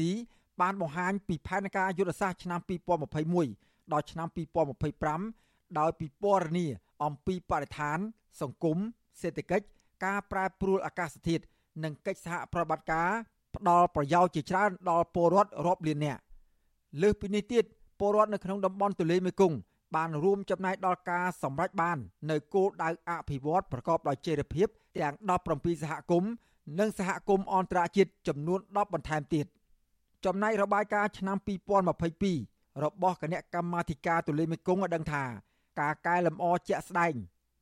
[0.61, 2.61] បានបង្ហាញពីផែនការយុទ្ធសាស្ត្រឆ្នាំ
[3.26, 4.28] 2021ដល់ឆ្នាំ
[5.03, 6.66] 2025ដោយពិពណ៌នា
[7.05, 7.98] អំពីបរិស្ថាន
[8.40, 8.76] សង្គម
[9.20, 9.66] សេដ្ឋកិច្ច
[10.05, 11.44] ការប្រែប្រួលអាកាសធាតុ
[11.84, 13.11] និងកិច្ចសហប្រតិបត្តិការ
[13.57, 16.20] ផ្ដល់ប្រយោជន៍ជាច្រើនដល់ពលរដ្ឋរាប់លាននាក់
[17.03, 17.64] លើសពីនេះទៀត
[17.98, 19.57] ពលរដ្ឋនៅក្នុងតំបន់ទន្លេមេគង្គ
[19.96, 21.98] បានរួមចំណែកដល់ការសម្រេចបាន
[22.30, 25.14] នៅគោលដៅអភិវឌ្ឍប្រកបដោយចីរភាពទាំង
[25.48, 26.30] 17សហគមន៍
[26.78, 29.46] និងសហគមន៍អន្តរជាតិចំនួន10បន្ថែមទៀត
[30.25, 31.37] ចំណែករបាយការណ៍ឆ្នាំ
[32.11, 35.25] 2022របស់គណៈកម្មាធិការទន្លេមេគង្គបានដឹងថា
[35.81, 37.14] ការកែលម្អជាក់ស្ដែង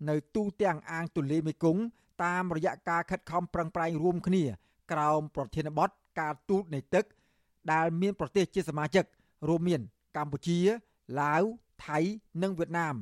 [0.08, 1.82] នៅទូទាំងអាងទន្លេមេគង្គ
[2.24, 4.44] តាមរយៈការខិតខំប្រឹងប្រែងរួមគ្នា
[4.92, 5.90] ក្រោមប្រធានបទ
[6.20, 7.04] ការទូតនៃទឹក
[7.72, 9.04] ដែលមានប្រទេសជាសមាជិក
[9.48, 9.80] រួមមាន
[10.16, 10.58] កម្ពុជា
[11.20, 11.42] ឡាវ
[11.86, 11.98] ថៃ
[12.42, 12.94] និងវៀតណាម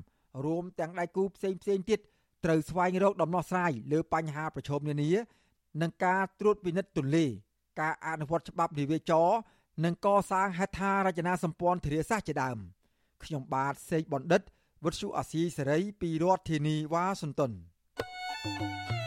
[0.45, 2.01] រួមទាំងដៃគូផ្សេងផ្សេងទៀត
[2.45, 5.11] ត្រូវស្វែងរកដំណោះស្រាយលើបញ្ហាប្រឈមនានា
[5.83, 7.27] និងការត្រួតពិនិត្យទន្លេ
[7.81, 9.29] ការអនុវត្តច្បាប់និវាចរ
[9.85, 12.59] និងកសាងហេដ្ឋារចនាសម្ព័ន្ធធារាសាស្ត្រជាដើម
[13.25, 14.43] ខ្ញុំបាទសេកបណ្ឌិត
[14.85, 17.53] វុទ្ធុអាស៊ីសេរីពីរដ្ឋធានីវ៉ាស៊ីនតោន
[18.45, 18.98] thank you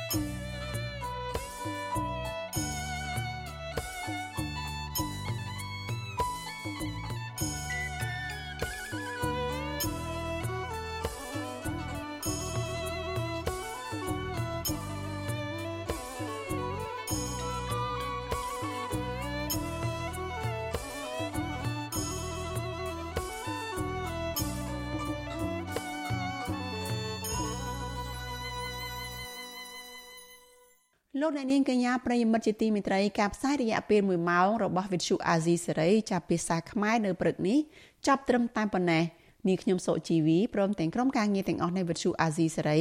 [31.24, 37.60] លោកអ្នកនាងកញ្ញាប្រិយមិត្តជាទីមេត្រីការផ្សាយរយៈពេល1ម៉ោងរបស់វិទ្យុអាស៊ីសេរីចាប់ភាសាខ្មែរនៅព្រឹកនេះ
[38.08, 39.04] ចាប់ត្រឹមតែប៉ុណ្ណេះ
[39.48, 42.80] នាងខ្ញុំសុជីវីព្រមទាំងក្រុមការងារទាំងអស់នៃវិទ្យុអាស៊ីសេរី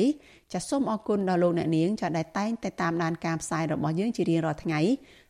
[0.53, 4.81] ចាសសូមអរគុណដល់លោកអ្នកនាងចាសដែលតែងតែតាមដានការផ្សាយរបស់យើងជារៀងរាល់ថ្ងៃ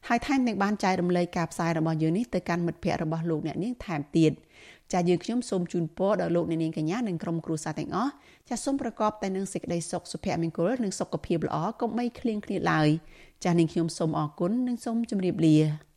[0.08, 4.32] ហើយថែមទាំងបានចែករំលែកការផ្សាយរបស់យើងនេះទៅកាន់មិត្តភ័ក្តិរបស់លោកអ្នកនាងថែមទៀត
[4.92, 8.12] ចាសយើងខ្ញុំសូមជូនពរដល់លោកអ្នកនាងកញ្ញានិងក្រុមគ្រួសារទាំងអស់
[8.48, 12.88] ចាសសូមប្រកបតែនឹងសេចក្តីសុខសុភមង្គលនិងសុខភាពល្អកុំបីឃ្លៀងឃ្លាតឡើយ
[13.44, 15.89] ចាសនាងខ្ញុំសូមអរគុណនិងសូមជម្រាបលា